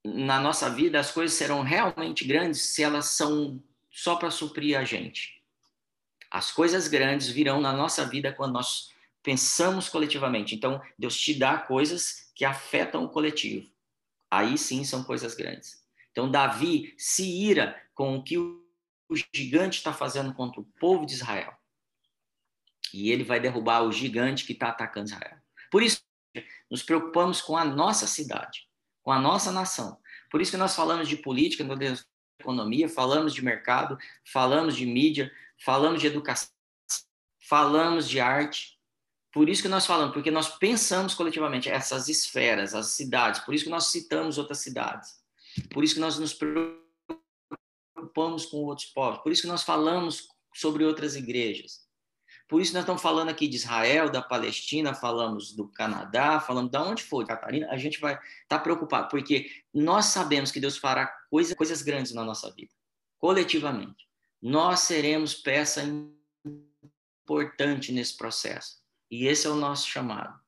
na 0.03 0.37
nossa 0.37 0.69
vida 0.69 0.99
as 0.99 1.11
coisas 1.11 1.37
serão 1.37 1.61
realmente 1.61 2.25
grandes 2.25 2.61
se 2.61 2.83
elas 2.83 3.05
são 3.05 3.63
só 3.89 4.17
para 4.17 4.29
suprir 4.29 4.77
a 4.77 4.83
gente. 4.83 5.41
As 6.29 6.51
coisas 6.51 6.89
grandes 6.89 7.29
virão 7.29 7.61
na 7.61 7.71
nossa 7.71 8.05
vida 8.05 8.33
quando 8.33 8.51
nós 8.51 8.91
pensamos 9.23 9.87
coletivamente. 9.87 10.53
Então, 10.53 10.81
Deus 10.99 11.17
te 11.17 11.33
dá 11.33 11.57
coisas 11.57 12.29
que 12.35 12.43
afetam 12.43 13.05
o 13.05 13.09
coletivo. 13.09 13.71
Aí 14.29 14.57
sim 14.57 14.83
são 14.83 15.05
coisas 15.05 15.35
grandes. 15.35 15.84
Então, 16.15 16.31
Davi 16.31 16.95
se 16.97 17.25
ira 17.29 17.77
com 17.93 18.15
o 18.15 18.23
que 18.23 18.37
o 18.37 18.63
gigante 19.33 19.79
está 19.79 19.91
fazendo 19.91 20.33
contra 20.33 20.61
o 20.61 20.65
povo 20.79 21.05
de 21.05 21.11
Israel. 21.11 21.53
E 22.93 23.11
ele 23.11 23.25
vai 23.25 23.37
derrubar 23.37 23.83
o 23.83 23.91
gigante 23.91 24.45
que 24.45 24.53
está 24.53 24.69
atacando 24.69 25.09
Israel. 25.09 25.37
Por 25.69 25.83
isso, 25.83 26.01
nos 26.71 26.81
preocupamos 26.81 27.41
com 27.41 27.57
a 27.57 27.65
nossa 27.65 28.07
cidade, 28.07 28.65
com 29.03 29.11
a 29.11 29.19
nossa 29.19 29.51
nação. 29.51 29.99
Por 30.31 30.39
isso 30.39 30.51
que 30.51 30.57
nós 30.57 30.73
falamos 30.73 31.09
de 31.09 31.17
política, 31.17 31.65
de 31.75 32.01
economia, 32.39 32.87
falamos 32.87 33.33
de 33.33 33.43
mercado, 33.43 33.97
falamos 34.23 34.73
de 34.73 34.85
mídia, 34.85 35.29
falamos 35.57 35.99
de 35.99 36.07
educação, 36.07 36.47
falamos 37.41 38.07
de 38.07 38.21
arte. 38.21 38.79
Por 39.33 39.49
isso 39.49 39.61
que 39.61 39.67
nós 39.67 39.85
falamos, 39.85 40.13
porque 40.13 40.31
nós 40.31 40.57
pensamos 40.57 41.13
coletivamente 41.13 41.69
essas 41.69 42.07
esferas, 42.07 42.73
as 42.73 42.91
cidades. 42.91 43.41
Por 43.41 43.53
isso 43.53 43.65
que 43.65 43.69
nós 43.69 43.87
citamos 43.87 44.37
outras 44.37 44.59
cidades. 44.59 45.24
Por 45.71 45.83
isso 45.83 45.95
que 45.95 45.99
nós 45.99 46.19
nos 46.19 46.33
preocupamos 46.33 48.45
com 48.45 48.57
outros 48.57 48.87
povos, 48.87 49.21
por 49.21 49.31
isso 49.31 49.43
que 49.43 49.47
nós 49.47 49.63
falamos 49.63 50.27
sobre 50.53 50.85
outras 50.85 51.15
igrejas. 51.15 51.85
Por 52.47 52.61
isso 52.61 52.73
nós 52.73 52.83
estamos 52.83 53.01
falando 53.01 53.29
aqui 53.29 53.47
de 53.47 53.55
Israel, 53.55 54.09
da 54.09 54.21
Palestina, 54.21 54.93
falamos 54.93 55.55
do 55.55 55.67
Canadá, 55.67 56.39
falamos 56.39 56.69
de 56.69 56.77
onde 56.77 57.03
for, 57.03 57.25
Catarina, 57.25 57.67
a 57.71 57.77
gente 57.77 57.99
vai 57.99 58.13
estar 58.13 58.25
tá 58.47 58.59
preocupado, 58.59 59.09
porque 59.09 59.49
nós 59.73 60.05
sabemos 60.05 60.51
que 60.51 60.59
Deus 60.59 60.77
fará 60.77 61.07
coisa, 61.29 61.55
coisas 61.55 61.81
grandes 61.81 62.13
na 62.13 62.23
nossa 62.23 62.53
vida, 62.53 62.71
coletivamente. 63.17 64.05
Nós 64.41 64.81
seremos 64.81 65.33
peça 65.33 65.81
importante 67.25 67.91
nesse 67.91 68.15
processo. 68.15 68.77
E 69.09 69.25
esse 69.25 69.47
é 69.47 69.49
o 69.49 69.55
nosso 69.55 69.87
chamado. 69.87 70.39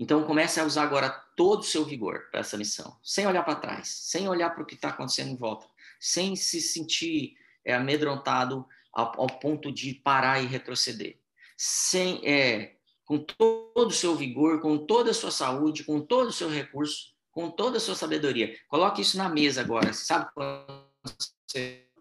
Então 0.00 0.24
comece 0.24 0.58
a 0.58 0.64
usar 0.64 0.82
agora 0.82 1.10
todo 1.36 1.60
o 1.60 1.64
seu 1.64 1.84
vigor 1.84 2.30
para 2.30 2.40
essa 2.40 2.56
missão, 2.56 2.98
sem 3.04 3.26
olhar 3.26 3.44
para 3.44 3.54
trás, 3.54 3.88
sem 3.88 4.28
olhar 4.28 4.50
para 4.50 4.62
o 4.62 4.66
que 4.66 4.74
está 4.74 4.88
acontecendo 4.88 5.30
em 5.30 5.36
volta 5.36 5.66
sem 6.00 6.34
se 6.34 6.62
sentir 6.62 7.36
é, 7.62 7.74
amedrontado 7.74 8.66
ao, 8.90 9.20
ao, 9.20 9.26
ponto 9.38 9.70
de 9.70 9.94
parar 9.94 10.42
e 10.42 10.46
retroceder. 10.46 11.20
Sem, 11.56 12.26
é, 12.26 12.76
com 13.04 13.18
todo 13.18 13.88
o 13.88 13.90
seu 13.90 14.16
vigor, 14.16 14.62
com 14.62 14.78
toda 14.78 15.10
a 15.10 15.14
sua 15.14 15.30
saúde, 15.30 15.84
com 15.84 16.00
todo 16.00 16.28
o 16.28 16.32
seu 16.32 16.48
recurso, 16.48 17.14
com 17.30 17.50
toda 17.50 17.76
a 17.76 17.80
sua 17.80 17.94
sabedoria. 17.94 18.58
Coloque 18.66 19.02
isso 19.02 19.18
na 19.18 19.28
mesa 19.28 19.60
agora, 19.60 19.92
sabe? 19.92 20.30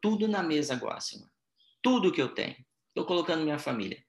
Tudo 0.02 0.28
na 0.30 0.42
mesa 0.42 0.74
agora, 0.74 1.02
Senhor. 1.02 1.30
Tudo 1.82 2.12
que 2.12 2.22
eu 2.22 2.34
tenho. 2.34 2.56
Estou 2.88 3.06
colocando 3.06 3.44
minha 3.44 3.60
família. 3.60 4.02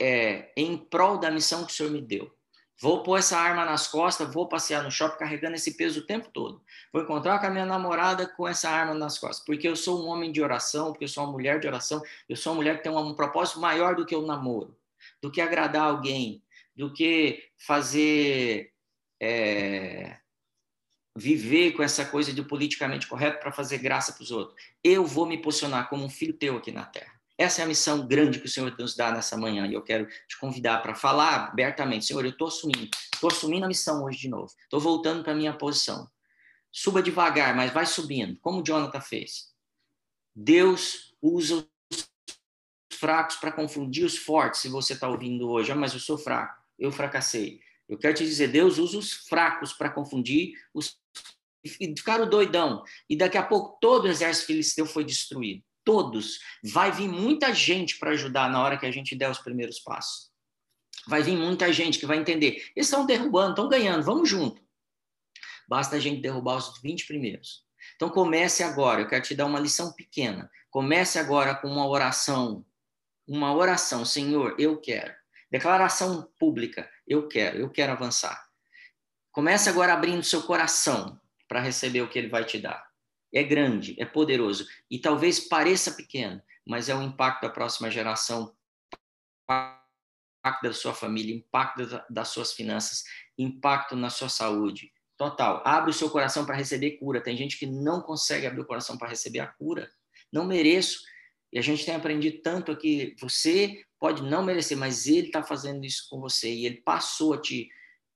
É, 0.00 0.52
em 0.56 0.76
prol 0.76 1.18
da 1.18 1.30
missão 1.30 1.64
que 1.66 1.72
o 1.72 1.74
Senhor 1.74 1.90
me 1.90 2.00
deu. 2.00 2.32
Vou 2.80 3.02
pôr 3.02 3.18
essa 3.18 3.38
arma 3.38 3.64
nas 3.64 3.86
costas, 3.86 4.32
vou 4.32 4.48
passear 4.48 4.82
no 4.82 4.90
shopping 4.90 5.18
carregando 5.18 5.54
esse 5.54 5.76
peso 5.76 6.00
o 6.00 6.06
tempo 6.06 6.28
todo. 6.30 6.62
Vou 6.92 7.02
encontrar 7.02 7.38
com 7.38 7.46
a 7.46 7.50
minha 7.50 7.66
namorada 7.66 8.26
com 8.26 8.46
essa 8.46 8.68
arma 8.68 8.94
nas 8.94 9.18
costas, 9.18 9.44
porque 9.44 9.68
eu 9.68 9.76
sou 9.76 10.04
um 10.04 10.08
homem 10.08 10.32
de 10.32 10.42
oração, 10.42 10.90
porque 10.90 11.04
eu 11.04 11.08
sou 11.08 11.24
uma 11.24 11.32
mulher 11.32 11.60
de 11.60 11.66
oração, 11.66 12.02
eu 12.28 12.36
sou 12.36 12.52
uma 12.52 12.56
mulher 12.56 12.78
que 12.78 12.82
tem 12.82 12.92
um 12.92 13.14
propósito 13.14 13.60
maior 13.60 13.94
do 13.94 14.04
que 14.04 14.16
o 14.16 14.26
namoro, 14.26 14.76
do 15.20 15.30
que 15.30 15.40
agradar 15.40 15.84
alguém, 15.84 16.42
do 16.74 16.92
que 16.92 17.44
fazer 17.56 18.72
é, 19.20 20.18
viver 21.16 21.72
com 21.72 21.82
essa 21.82 22.04
coisa 22.04 22.32
de 22.32 22.42
politicamente 22.42 23.06
correto 23.06 23.38
para 23.38 23.52
fazer 23.52 23.78
graça 23.78 24.12
para 24.12 24.22
os 24.22 24.30
outros. 24.30 24.60
Eu 24.82 25.04
vou 25.04 25.26
me 25.26 25.38
posicionar 25.38 25.88
como 25.88 26.04
um 26.04 26.10
filho 26.10 26.32
teu 26.32 26.56
aqui 26.56 26.72
na 26.72 26.84
terra. 26.84 27.21
Essa 27.42 27.62
é 27.62 27.64
a 27.64 27.66
missão 27.66 28.06
grande 28.06 28.38
que 28.38 28.46
o 28.46 28.48
Senhor 28.48 28.72
nos 28.78 28.94
dá 28.94 29.10
nessa 29.10 29.36
manhã 29.36 29.66
e 29.66 29.74
eu 29.74 29.82
quero 29.82 30.06
te 30.28 30.38
convidar 30.38 30.78
para 30.80 30.94
falar 30.94 31.48
abertamente. 31.48 32.04
Senhor, 32.04 32.24
eu 32.24 32.30
estou 32.30 32.46
assumindo, 32.46 32.88
estou 33.12 33.28
assumindo 33.28 33.64
a 33.64 33.68
missão 33.68 34.04
hoje 34.04 34.16
de 34.16 34.28
novo. 34.28 34.52
Estou 34.62 34.78
voltando 34.78 35.24
para 35.24 35.32
a 35.32 35.34
minha 35.34 35.52
posição. 35.52 36.08
Suba 36.70 37.02
devagar, 37.02 37.56
mas 37.56 37.72
vai 37.72 37.84
subindo, 37.84 38.38
como 38.40 38.60
o 38.60 38.62
Jonathan 38.62 39.00
fez. 39.00 39.52
Deus 40.32 41.16
usa 41.20 41.66
os 41.90 42.08
fracos 42.92 43.34
para 43.34 43.50
confundir 43.50 44.04
os 44.04 44.16
fortes, 44.16 44.60
se 44.60 44.68
você 44.68 44.92
está 44.92 45.08
ouvindo 45.08 45.50
hoje. 45.50 45.72
Ah, 45.72 45.74
mas 45.74 45.92
eu 45.94 45.98
sou 46.00 46.16
fraco, 46.16 46.62
eu 46.78 46.92
fracassei. 46.92 47.58
Eu 47.88 47.98
quero 47.98 48.14
te 48.14 48.24
dizer, 48.24 48.52
Deus 48.52 48.78
usa 48.78 48.98
os 48.98 49.12
fracos 49.12 49.72
para 49.72 49.90
confundir 49.90 50.52
os 50.72 50.96
e 51.64 51.68
ficaram 51.68 52.30
doidão. 52.30 52.84
E 53.10 53.16
daqui 53.16 53.36
a 53.36 53.42
pouco 53.42 53.78
todo 53.80 54.04
o 54.04 54.08
exército 54.08 54.46
filisteu 54.46 54.86
foi 54.86 55.04
destruído 55.04 55.64
todos. 55.84 56.38
Vai 56.62 56.92
vir 56.92 57.08
muita 57.08 57.54
gente 57.54 57.98
para 57.98 58.10
ajudar 58.10 58.50
na 58.50 58.62
hora 58.62 58.78
que 58.78 58.86
a 58.86 58.90
gente 58.90 59.14
der 59.14 59.30
os 59.30 59.38
primeiros 59.38 59.80
passos. 59.80 60.30
Vai 61.06 61.22
vir 61.22 61.36
muita 61.36 61.72
gente 61.72 61.98
que 61.98 62.06
vai 62.06 62.18
entender. 62.18 62.70
Eles 62.76 62.86
estão 62.86 63.06
derrubando, 63.06 63.50
estão 63.50 63.68
ganhando, 63.68 64.04
vamos 64.04 64.28
junto. 64.28 64.62
Basta 65.68 65.96
a 65.96 65.98
gente 65.98 66.20
derrubar 66.20 66.56
os 66.56 66.80
20 66.80 67.06
primeiros. 67.06 67.64
Então 67.96 68.08
comece 68.08 68.62
agora, 68.62 69.00
eu 69.00 69.08
quero 69.08 69.22
te 69.22 69.34
dar 69.34 69.46
uma 69.46 69.58
lição 69.58 69.92
pequena. 69.92 70.50
Comece 70.70 71.18
agora 71.18 71.54
com 71.54 71.68
uma 71.68 71.86
oração. 71.86 72.64
Uma 73.26 73.54
oração, 73.54 74.04
Senhor, 74.04 74.54
eu 74.58 74.80
quero. 74.80 75.14
Declaração 75.50 76.30
pública, 76.38 76.88
eu 77.06 77.28
quero, 77.28 77.58
eu 77.58 77.70
quero 77.70 77.92
avançar. 77.92 78.48
Comece 79.30 79.68
agora 79.68 79.92
abrindo 79.92 80.22
seu 80.22 80.42
coração 80.42 81.20
para 81.48 81.60
receber 81.60 82.02
o 82.02 82.08
que 82.08 82.18
ele 82.18 82.28
vai 82.28 82.44
te 82.44 82.58
dar 82.58 82.91
é 83.32 83.42
grande, 83.42 83.94
é 83.98 84.04
poderoso 84.04 84.66
e 84.90 84.98
talvez 84.98 85.40
pareça 85.40 85.92
pequeno, 85.92 86.42
mas 86.66 86.88
é 86.88 86.94
o 86.94 87.02
impacto 87.02 87.42
da 87.42 87.48
próxima 87.48 87.90
geração, 87.90 88.54
impacto 89.44 90.62
da 90.62 90.72
sua 90.72 90.92
família, 90.92 91.34
impacto 91.34 91.88
das 92.10 92.28
suas 92.28 92.52
finanças, 92.52 93.04
impacto 93.38 93.96
na 93.96 94.10
sua 94.10 94.28
saúde. 94.28 94.92
Total. 95.16 95.62
Abre 95.64 95.90
o 95.90 95.94
seu 95.94 96.10
coração 96.10 96.44
para 96.44 96.56
receber 96.56 96.92
cura. 96.92 97.22
Tem 97.22 97.36
gente 97.36 97.56
que 97.56 97.66
não 97.66 98.00
consegue 98.00 98.46
abrir 98.46 98.60
o 98.60 98.66
coração 98.66 98.98
para 98.98 99.08
receber 99.08 99.38
a 99.38 99.46
cura. 99.46 99.88
Não 100.32 100.44
mereço. 100.44 101.00
E 101.52 101.58
a 101.58 101.62
gente 101.62 101.84
tem 101.84 101.94
aprendido 101.94 102.40
tanto 102.42 102.72
aqui. 102.72 103.14
Você 103.20 103.84
pode 104.00 104.22
não 104.22 104.44
merecer, 104.44 104.76
mas 104.76 105.06
ele 105.06 105.28
está 105.28 105.42
fazendo 105.42 105.84
isso 105.84 106.08
com 106.10 106.18
você 106.18 106.52
e 106.52 106.66
ele 106.66 106.80
passou 106.80 107.34
a 107.34 107.40
te, 107.40 107.68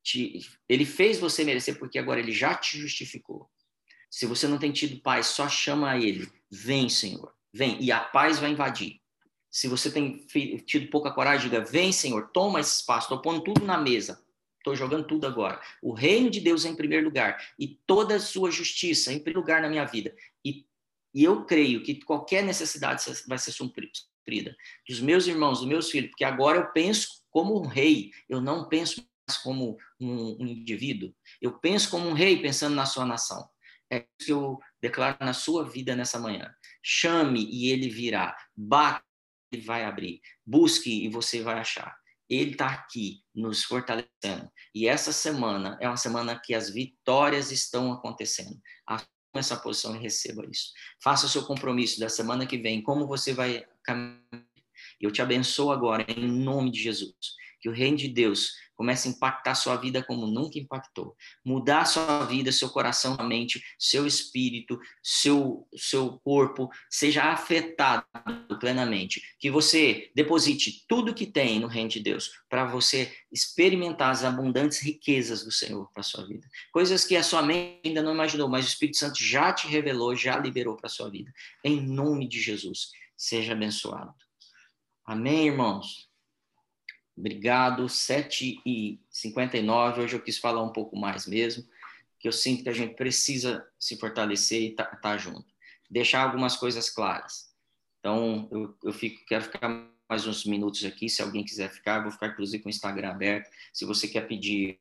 te. 0.03 0.41
Ele 0.69 0.85
fez 0.85 1.19
você 1.21 1.45
merecer 1.45 1.79
porque 1.79 1.99
agora 1.99 2.19
ele 2.19 2.33
já 2.33 2.55
te 2.55 2.77
justificou. 2.79 3.49
Se 4.17 4.25
você 4.25 4.49
não 4.49 4.57
tem 4.57 4.73
tido 4.73 4.99
paz, 5.03 5.27
só 5.27 5.47
chama 5.47 5.91
a 5.91 5.99
Ele. 5.99 6.27
Vem, 6.51 6.89
Senhor, 6.89 7.35
vem. 7.53 7.77
E 7.83 7.93
a 7.93 8.01
paz 8.01 8.39
vai 8.39 8.51
invadir. 8.51 8.99
Se 9.51 9.69
você 9.69 9.91
tem 9.91 10.27
tido 10.65 10.89
pouca 10.89 11.13
coragem, 11.13 11.51
diga: 11.51 11.63
Vem, 11.63 11.93
Senhor, 11.93 12.31
toma 12.33 12.59
esse 12.59 12.77
espaço. 12.77 13.05
Estou 13.05 13.21
pondo 13.21 13.45
tudo 13.45 13.63
na 13.67 13.77
mesa. 13.77 14.25
Estou 14.57 14.75
jogando 14.75 15.07
tudo 15.07 15.27
agora. 15.27 15.61
O 15.83 15.93
reino 15.93 16.31
de 16.31 16.41
Deus 16.41 16.65
é 16.65 16.71
em 16.71 16.75
primeiro 16.75 17.05
lugar. 17.05 17.47
E 17.59 17.79
toda 17.87 18.17
a 18.17 18.19
sua 18.19 18.51
justiça 18.51 19.13
em 19.13 19.19
primeiro 19.19 19.41
lugar 19.41 19.61
na 19.61 19.69
minha 19.69 19.85
vida. 19.85 20.17
E, 20.43 20.65
e 21.13 21.23
eu 21.23 21.45
creio 21.45 21.83
que 21.83 22.03
qualquer 22.03 22.43
necessidade 22.43 23.05
vai 23.29 23.37
ser 23.37 23.53
suprida. 23.53 24.57
Dos 24.89 24.99
meus 24.99 25.27
irmãos, 25.27 25.59
dos 25.59 25.69
meus 25.69 25.91
filhos. 25.91 26.09
Porque 26.09 26.25
agora 26.25 26.57
eu 26.57 26.73
penso 26.73 27.23
como 27.29 27.61
um 27.61 27.67
rei. 27.67 28.13
Eu 28.31 28.41
não 28.41 28.67
penso 28.67 29.07
mais 29.29 29.37
como 29.43 29.77
um, 30.01 30.43
um 30.43 30.47
indivíduo. 30.47 31.15
Eu 31.39 31.59
penso 31.59 31.91
como 31.91 32.09
um 32.09 32.15
rei 32.15 32.41
pensando 32.41 32.75
na 32.75 32.87
sua 32.87 33.05
nação. 33.05 33.47
É 33.91 33.99
isso 34.19 34.27
que 34.27 34.33
eu 34.33 34.59
declaro 34.81 35.17
na 35.21 35.33
sua 35.33 35.69
vida 35.69 35.95
nessa 35.95 36.19
manhã. 36.19 36.53
Chame 36.83 37.47
e 37.51 37.71
ele 37.71 37.89
virá. 37.89 38.37
Bate 38.57 39.05
e 39.53 39.59
vai 39.59 39.85
abrir. 39.85 40.21
Busque 40.45 41.05
e 41.05 41.09
você 41.09 41.41
vai 41.43 41.59
achar. 41.59 41.97
Ele 42.29 42.53
está 42.53 42.67
aqui 42.67 43.23
nos 43.35 43.63
fortalecendo. 43.63 44.51
E 44.75 44.89
essa 44.89 45.13
semana 45.13 45.79
é 45.81 45.87
uma 45.87 45.97
semana 45.97 46.41
que 46.43 46.55
as 46.55 46.71
vitórias 46.71 47.53
estão 47.53 47.93
acontecendo. 47.93 48.61
Assuma 48.87 49.09
essa 49.35 49.57
posição 49.57 49.95
e 49.95 50.01
receba 50.01 50.45
isso. 50.51 50.73
Faça 51.01 51.27
o 51.27 51.29
seu 51.29 51.45
compromisso 51.45 52.01
da 52.01 52.09
semana 52.09 52.47
que 52.47 52.59
vem. 52.59 52.83
Como 52.83 53.07
você 53.07 53.33
vai 53.33 53.65
caminhar? 53.85 54.21
Eu 55.01 55.11
te 55.11 55.23
abençoo 55.23 55.71
agora, 55.71 56.05
em 56.09 56.27
nome 56.27 56.71
de 56.71 56.83
Jesus. 56.83 57.15
Que 57.67 57.71
o 57.71 57.73
reino 57.73 57.97
de 57.97 58.07
Deus 58.07 58.53
comece 58.77 59.09
a 59.09 59.11
impactar 59.11 59.57
sua 59.57 59.75
vida 59.75 60.05
como 60.05 60.25
nunca 60.25 60.57
impactou. 60.57 61.17
Mudar 61.45 61.85
sua 61.85 62.25
vida, 62.25 62.53
seu 62.53 62.71
coração, 62.71 63.17
sua 63.17 63.25
mente, 63.25 63.61
seu 63.77 64.07
espírito, 64.07 64.79
seu, 65.03 65.67
seu 65.75 66.17
corpo 66.21 66.71
seja 66.89 67.25
afetado 67.25 68.07
plenamente. 68.61 69.21
Que 69.41 69.51
você 69.51 70.13
deposite 70.15 70.85
tudo 70.87 71.13
que 71.13 71.27
tem 71.27 71.59
no 71.59 71.67
reino 71.67 71.91
de 71.91 71.99
Deus 71.99 72.31
para 72.49 72.67
você 72.67 73.13
experimentar 73.33 74.13
as 74.13 74.23
abundantes 74.23 74.79
riquezas 74.79 75.43
do 75.43 75.51
Senhor 75.51 75.91
para 75.93 76.05
sua 76.05 76.25
vida. 76.25 76.47
Coisas 76.71 77.05
que 77.05 77.17
a 77.17 77.25
sua 77.25 77.43
mente 77.43 77.81
ainda 77.85 78.01
não 78.01 78.15
imaginou, 78.15 78.49
mas 78.49 78.65
o 78.65 78.69
Espírito 78.69 78.99
Santo 78.99 79.21
já 79.21 79.53
te 79.53 79.67
revelou, 79.67 80.15
já 80.15 80.39
liberou 80.39 80.77
para 80.77 80.89
sua 80.89 81.11
vida. 81.11 81.33
Em 81.65 81.81
nome 81.81 82.29
de 82.29 82.41
Jesus, 82.41 82.91
seja 83.17 83.55
abençoado. 83.55 84.15
Amém, 85.05 85.49
irmãos. 85.49 86.06
Obrigado. 87.17 87.89
7 87.89 88.61
e 88.65 89.01
59 89.09 90.03
Hoje 90.03 90.17
eu 90.17 90.23
quis 90.23 90.39
falar 90.39 90.63
um 90.63 90.73
pouco 90.73 90.97
mais 90.97 91.27
mesmo, 91.27 91.65
que 92.21 92.29
eu 92.29 92.33
sinto 92.33 92.63
que 92.63 92.69
a 92.69 92.75
gente 92.75 92.95
precisa 92.95 93.67
se 93.79 93.97
fortalecer 93.97 94.63
e 94.63 94.71
estar 94.71 94.85
tá, 94.85 94.97
tá 94.97 95.17
junto. 95.17 95.47
Deixar 95.91 96.23
algumas 96.23 96.57
coisas 96.57 96.91
claras. 96.91 97.55
Então, 98.01 98.49
eu, 98.53 98.77
eu 98.85 98.93
fico, 98.93 99.25
quero 99.27 99.45
ficar 99.45 99.89
mais 100.09 100.27
uns 100.27 100.45
minutos 100.45 100.85
aqui. 100.85 101.09
Se 101.09 101.23
alguém 101.23 101.45
quiser 101.45 101.71
ficar, 101.71 102.03
vou 102.03 102.13
ficar 102.13 102.29
inclusive 102.29 102.63
com 102.63 102.69
o 102.69 102.71
Instagram 102.71 103.11
aberto. 103.11 103.51
Se 103.73 103.85
você 103.85 104.07
quer 104.07 104.27
pedir 104.29 104.79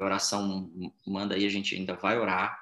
oração, 0.00 0.70
manda 1.06 1.34
aí, 1.34 1.46
a 1.46 1.50
gente 1.50 1.74
ainda 1.74 1.94
vai 1.94 2.18
orar 2.18 2.58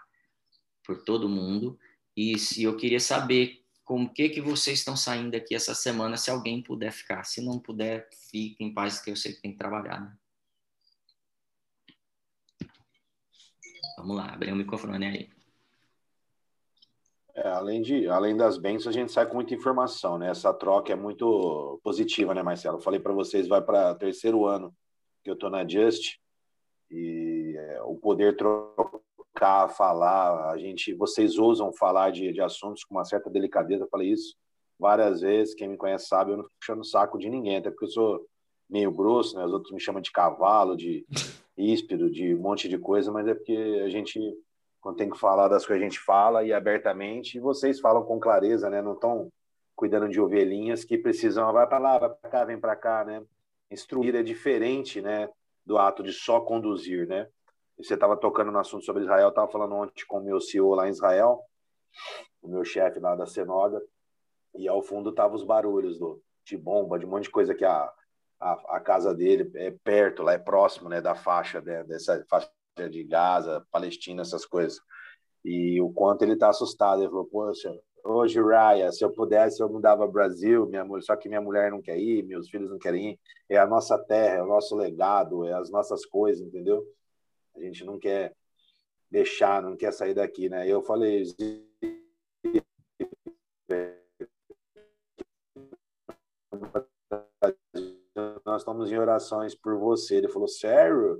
por 0.84 1.02
todo 1.04 1.28
mundo. 1.28 1.78
E 2.16 2.38
se 2.38 2.62
eu 2.62 2.76
queria 2.76 3.00
saber 3.00 3.61
com 3.92 4.04
o 4.04 4.08
que 4.08 4.30
que 4.30 4.40
vocês 4.40 4.78
estão 4.78 4.96
saindo 4.96 5.36
aqui 5.36 5.54
essa 5.54 5.74
semana, 5.74 6.16
se 6.16 6.30
alguém 6.30 6.62
puder 6.62 6.90
ficar. 6.90 7.24
Se 7.24 7.44
não 7.44 7.58
puder, 7.58 8.08
fique 8.30 8.64
em 8.64 8.72
paz, 8.72 8.98
que 8.98 9.10
eu 9.10 9.16
sei 9.16 9.34
que 9.34 9.42
tem 9.42 9.52
que 9.52 9.58
trabalhar, 9.58 10.00
né? 10.00 10.16
Vamos 13.98 14.16
lá, 14.16 14.32
abrir 14.32 14.50
o 14.50 14.56
microfone 14.56 15.04
aí. 15.04 15.30
É, 17.34 17.48
além, 17.48 17.82
de, 17.82 18.08
além 18.08 18.34
das 18.34 18.56
bênçãos, 18.56 18.96
a 18.96 18.98
gente 18.98 19.12
sai 19.12 19.26
com 19.26 19.34
muita 19.34 19.52
informação, 19.52 20.16
né? 20.16 20.30
Essa 20.30 20.54
troca 20.54 20.90
é 20.90 20.96
muito 20.96 21.78
positiva, 21.84 22.32
né, 22.32 22.42
Marcelo? 22.42 22.78
Eu 22.78 22.82
falei 22.82 22.98
para 22.98 23.12
vocês, 23.12 23.46
vai 23.46 23.60
para 23.60 23.94
terceiro 23.94 24.46
ano 24.46 24.74
que 25.22 25.28
eu 25.28 25.34
estou 25.34 25.50
na 25.50 25.68
Just 25.68 26.16
e 26.90 27.56
é, 27.58 27.82
o 27.82 27.94
poder 27.96 28.38
trocar 28.38 29.01
tocar, 29.42 29.68
falar, 29.68 30.50
a 30.50 30.56
gente, 30.56 30.94
vocês 30.94 31.36
usam 31.36 31.72
falar 31.72 32.12
de, 32.12 32.32
de 32.32 32.40
assuntos 32.40 32.84
com 32.84 32.94
uma 32.94 33.04
certa 33.04 33.28
delicadeza, 33.28 33.82
eu 33.82 33.88
falei 33.88 34.12
isso 34.12 34.36
várias 34.78 35.20
vezes, 35.20 35.54
quem 35.54 35.68
me 35.68 35.76
conhece 35.76 36.06
sabe, 36.06 36.30
eu 36.30 36.36
não 36.36 36.44
fico 36.44 36.56
puxando 36.60 36.80
o 36.80 36.84
saco 36.84 37.18
de 37.18 37.28
ninguém, 37.28 37.56
até 37.56 37.70
porque 37.70 37.84
eu 37.84 37.90
sou 37.90 38.26
meio 38.70 38.92
grosso, 38.92 39.36
né, 39.36 39.44
os 39.44 39.52
outros 39.52 39.72
me 39.72 39.80
chamam 39.80 40.00
de 40.00 40.12
cavalo, 40.12 40.76
de 40.76 41.04
íspido, 41.56 42.10
de 42.10 42.34
um 42.34 42.38
monte 42.38 42.68
de 42.68 42.78
coisa, 42.78 43.10
mas 43.10 43.26
é 43.26 43.34
porque 43.34 43.82
a 43.84 43.88
gente, 43.88 44.18
quando 44.80 44.96
tem 44.96 45.10
que 45.10 45.18
falar 45.18 45.48
das 45.48 45.66
coisas, 45.66 45.82
a 45.82 45.88
gente 45.88 46.00
fala 46.00 46.44
e 46.44 46.52
abertamente, 46.52 47.36
e 47.36 47.40
vocês 47.40 47.80
falam 47.80 48.04
com 48.04 48.20
clareza, 48.20 48.70
né, 48.70 48.80
não 48.80 48.94
estão 48.94 49.28
cuidando 49.74 50.08
de 50.08 50.20
ovelhinhas 50.20 50.84
que 50.84 50.96
precisam, 50.96 51.52
vai 51.52 51.66
para 51.66 51.78
lá, 51.78 51.98
vai 51.98 52.10
para 52.10 52.30
cá, 52.30 52.44
vem 52.44 52.58
para 52.58 52.76
cá, 52.76 53.04
né, 53.04 53.22
instruir 53.70 54.14
é 54.14 54.22
diferente, 54.22 55.00
né, 55.00 55.28
do 55.64 55.78
ato 55.78 56.02
de 56.02 56.12
só 56.12 56.40
conduzir, 56.40 57.06
né, 57.06 57.28
você 57.78 57.94
estava 57.94 58.16
tocando 58.16 58.50
no 58.50 58.58
assunto 58.58 58.84
sobre 58.84 59.02
Israel, 59.02 59.28
estava 59.28 59.50
falando 59.50 59.74
ontem 59.74 60.04
com 60.06 60.18
o 60.18 60.24
meu 60.24 60.40
CEO 60.40 60.74
lá 60.74 60.86
em 60.86 60.90
Israel, 60.90 61.40
o 62.40 62.48
meu 62.48 62.64
chefe 62.64 62.98
lá 62.98 63.14
da 63.14 63.26
Senoga, 63.26 63.80
e 64.54 64.68
ao 64.68 64.82
fundo 64.82 65.10
estavam 65.10 65.36
os 65.36 65.44
barulhos 65.44 65.98
do, 65.98 66.22
de 66.44 66.56
bomba, 66.56 66.98
de 66.98 67.06
um 67.06 67.10
monte 67.10 67.24
de 67.24 67.30
coisa 67.30 67.54
que 67.54 67.64
a, 67.64 67.92
a, 68.40 68.76
a, 68.76 68.80
casa 68.80 69.14
dele 69.14 69.50
é 69.54 69.70
perto, 69.84 70.22
lá 70.22 70.32
é 70.32 70.38
próximo 70.38 70.88
né, 70.88 71.00
da 71.00 71.14
faixa, 71.14 71.60
né, 71.60 71.84
dessa 71.84 72.24
faixa 72.28 72.50
de 72.90 73.04
Gaza, 73.04 73.66
Palestina, 73.70 74.22
essas 74.22 74.44
coisas. 74.44 74.80
E 75.44 75.80
o 75.80 75.92
quanto 75.92 76.22
ele 76.22 76.34
está 76.34 76.48
assustado. 76.48 77.00
Ele 77.02 77.10
falou, 77.10 77.26
poxa, 77.26 77.74
hoje, 78.04 78.40
Raya, 78.40 78.90
se 78.92 79.04
eu 79.04 79.10
pudesse, 79.10 79.62
eu 79.62 79.68
mudava 79.68 80.06
Brasil, 80.06 80.66
minha 80.66 80.84
mulher, 80.84 81.02
só 81.02 81.16
que 81.16 81.28
minha 81.28 81.40
mulher 81.40 81.70
não 81.70 81.82
quer 81.82 81.98
ir, 81.98 82.22
meus 82.22 82.48
filhos 82.48 82.70
não 82.70 82.78
querem 82.78 83.12
ir. 83.12 83.20
É 83.48 83.56
a 83.58 83.66
nossa 83.66 83.98
terra, 83.98 84.36
é 84.36 84.42
o 84.42 84.46
nosso 84.46 84.76
legado, 84.76 85.44
é 85.44 85.52
as 85.52 85.70
nossas 85.70 86.04
coisas, 86.06 86.46
entendeu? 86.46 86.84
A 87.56 87.60
gente 87.60 87.84
não 87.84 87.98
quer 87.98 88.34
deixar, 89.10 89.62
não 89.62 89.76
quer 89.76 89.92
sair 89.92 90.14
daqui, 90.14 90.48
né? 90.48 90.66
Eu 90.66 90.82
falei 90.82 91.24
nós 98.44 98.62
estamos 98.62 98.92
em 98.92 98.98
orações 98.98 99.54
por 99.54 99.78
você. 99.78 100.16
Ele 100.16 100.28
falou, 100.28 100.48
sério? 100.48 101.18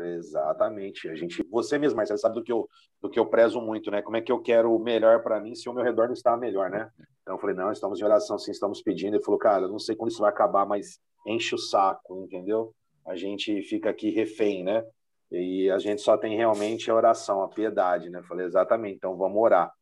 exatamente. 0.00 1.08
A 1.08 1.14
gente, 1.14 1.42
você 1.50 1.78
mesmo, 1.78 1.96
Marcelo, 1.96 2.18
sabe 2.18 2.34
do 2.34 2.42
que 2.42 2.52
eu, 2.52 2.68
do 3.00 3.08
que 3.08 3.18
eu 3.18 3.26
prezo 3.26 3.60
muito, 3.60 3.90
né? 3.90 4.02
Como 4.02 4.16
é 4.16 4.20
que 4.20 4.30
eu 4.30 4.40
quero 4.40 4.74
o 4.74 4.78
melhor 4.78 5.22
para 5.22 5.40
mim 5.40 5.54
se 5.54 5.68
o 5.68 5.72
meu 5.72 5.82
redor 5.82 6.06
não 6.06 6.12
está 6.12 6.36
melhor, 6.36 6.70
né? 6.70 6.90
Então 7.22 7.34
eu 7.34 7.40
falei, 7.40 7.56
não, 7.56 7.72
estamos 7.72 8.00
em 8.00 8.04
oração, 8.04 8.38
sim, 8.38 8.50
estamos 8.50 8.82
pedindo. 8.82 9.16
Ele 9.16 9.24
falou, 9.24 9.38
cara, 9.38 9.64
eu 9.64 9.68
não 9.68 9.78
sei 9.78 9.96
quando 9.96 10.10
isso 10.10 10.20
vai 10.20 10.30
acabar, 10.30 10.66
mas 10.66 11.00
enche 11.26 11.54
o 11.54 11.58
saco, 11.58 12.22
entendeu? 12.22 12.74
A 13.06 13.16
gente 13.16 13.62
fica 13.62 13.90
aqui 13.90 14.10
refém, 14.10 14.62
né? 14.62 14.84
E 15.30 15.70
a 15.70 15.78
gente 15.78 16.00
só 16.00 16.16
tem 16.16 16.36
realmente 16.36 16.90
a 16.90 16.94
oração, 16.94 17.42
a 17.42 17.48
piedade, 17.48 18.08
né? 18.08 18.20
Eu 18.20 18.24
falei, 18.24 18.46
exatamente, 18.46 18.96
então 18.96 19.16
vamos 19.16 19.40
orar. 19.40 19.72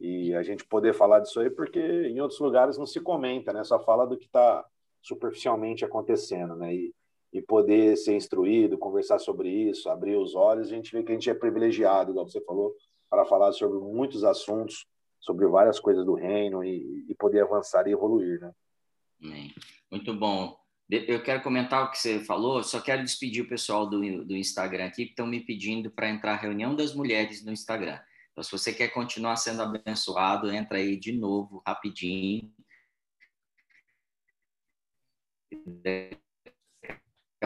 E 0.00 0.34
a 0.34 0.42
gente 0.42 0.64
poder 0.64 0.94
falar 0.94 1.20
disso 1.20 1.40
aí, 1.40 1.50
porque 1.50 1.80
em 1.80 2.20
outros 2.20 2.40
lugares 2.40 2.78
não 2.78 2.86
se 2.86 3.00
comenta, 3.00 3.52
né? 3.52 3.64
Só 3.64 3.78
fala 3.80 4.06
do 4.06 4.16
que 4.16 4.26
está 4.26 4.64
superficialmente 5.02 5.84
acontecendo, 5.84 6.56
né? 6.56 6.74
E, 6.74 6.94
e 7.32 7.42
poder 7.42 7.96
ser 7.96 8.14
instruído, 8.14 8.78
conversar 8.78 9.18
sobre 9.18 9.50
isso, 9.50 9.90
abrir 9.90 10.16
os 10.16 10.34
olhos, 10.34 10.68
a 10.68 10.74
gente 10.74 10.92
vê 10.92 11.02
que 11.02 11.12
a 11.12 11.14
gente 11.14 11.28
é 11.28 11.34
privilegiado, 11.34 12.12
igual 12.12 12.26
você 12.26 12.40
falou, 12.40 12.74
para 13.10 13.24
falar 13.24 13.52
sobre 13.52 13.78
muitos 13.78 14.24
assuntos, 14.24 14.86
sobre 15.20 15.46
várias 15.46 15.78
coisas 15.78 16.04
do 16.04 16.14
reino 16.14 16.64
e, 16.64 17.04
e 17.08 17.14
poder 17.14 17.42
avançar 17.42 17.86
e 17.86 17.92
evoluir, 17.92 18.40
né? 18.40 18.52
Muito 19.90 20.14
bom. 20.14 20.67
Eu 20.90 21.22
quero 21.22 21.42
comentar 21.42 21.84
o 21.84 21.90
que 21.90 21.98
você 21.98 22.20
falou, 22.20 22.62
só 22.64 22.80
quero 22.80 23.02
despedir 23.02 23.44
o 23.44 23.48
pessoal 23.48 23.86
do, 23.88 24.24
do 24.24 24.34
Instagram 24.36 24.86
aqui, 24.86 25.04
que 25.04 25.10
estão 25.10 25.26
me 25.26 25.40
pedindo 25.40 25.90
para 25.90 26.08
entrar 26.08 26.32
a 26.32 26.36
reunião 26.36 26.74
das 26.74 26.94
mulheres 26.94 27.44
no 27.44 27.52
Instagram. 27.52 28.00
Então, 28.32 28.42
se 28.42 28.50
você 28.50 28.72
quer 28.72 28.88
continuar 28.88 29.36
sendo 29.36 29.62
abençoado, 29.62 30.50
entra 30.50 30.78
aí 30.78 30.96
de 30.96 31.12
novo, 31.12 31.62
rapidinho 31.66 32.50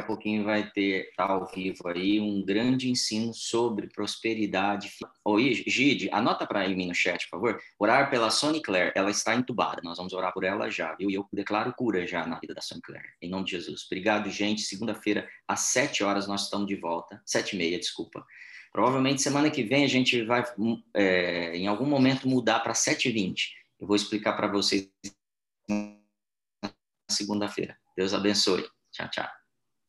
a 0.03 0.05
pouquinho 0.05 0.45
vai 0.45 0.69
ter, 0.71 1.13
tá 1.17 1.25
ao 1.25 1.47
vivo 1.47 1.89
aí, 1.89 2.21
um 2.21 2.45
grande 2.45 2.91
ensino 2.91 3.33
sobre 3.33 3.87
prosperidade. 3.87 4.93
Oi, 5.25 5.65
Gide, 5.67 6.11
anota 6.13 6.47
para 6.47 6.69
mim 6.69 6.89
no 6.89 6.95
chat, 6.95 7.25
por 7.31 7.39
favor. 7.39 7.63
Orar 7.79 8.11
pela 8.11 8.31
Sony 8.31 8.61
Claire, 8.61 8.93
ela 8.95 9.11
está 9.11 9.35
entubada. 9.35 9.81
Nós 9.83 9.97
vamos 9.97 10.13
orar 10.13 10.33
por 10.33 10.45
ela 10.45 10.69
já, 10.71 10.95
viu? 10.97 11.11
E 11.11 11.15
eu 11.15 11.27
declaro 11.33 11.73
cura 11.75 12.07
já 12.07 12.27
na 12.27 12.39
vida 12.39 12.53
da 12.53 12.61
Sony 12.61 12.83
Claire, 12.83 13.09
em 13.23 13.31
nome 13.31 13.45
de 13.45 13.53
Jesus. 13.53 13.87
Obrigado, 13.87 14.29
gente. 14.31 14.63
Segunda-feira, 14.63 15.29
às 15.47 15.61
sete 15.61 16.03
horas, 16.03 16.27
nós 16.27 16.43
estamos 16.43 16.67
de 16.67 16.75
volta. 16.77 17.23
Sete 17.25 17.55
e 17.55 17.59
meia, 17.59 17.79
desculpa. 17.79 18.27
Provavelmente 18.73 19.23
semana 19.23 19.51
que 19.51 19.63
vem 19.63 19.85
a 19.85 19.89
gente 19.89 20.25
vai, 20.25 20.45
é, 20.95 21.57
em 21.57 21.67
algum 21.67 21.87
momento, 21.87 22.29
mudar 22.29 22.61
para 22.61 22.75
sete 22.75 23.09
e 23.09 23.13
vinte. 23.13 23.55
Eu 23.79 23.87
vou 23.87 23.97
explicar 23.97 24.33
para 24.33 24.49
vocês 24.49 24.91
na 25.69 26.73
segunda-feira. 27.09 27.77
Deus 27.97 28.13
abençoe. 28.13 28.65
Tchau, 28.91 29.09
tchau. 29.11 29.42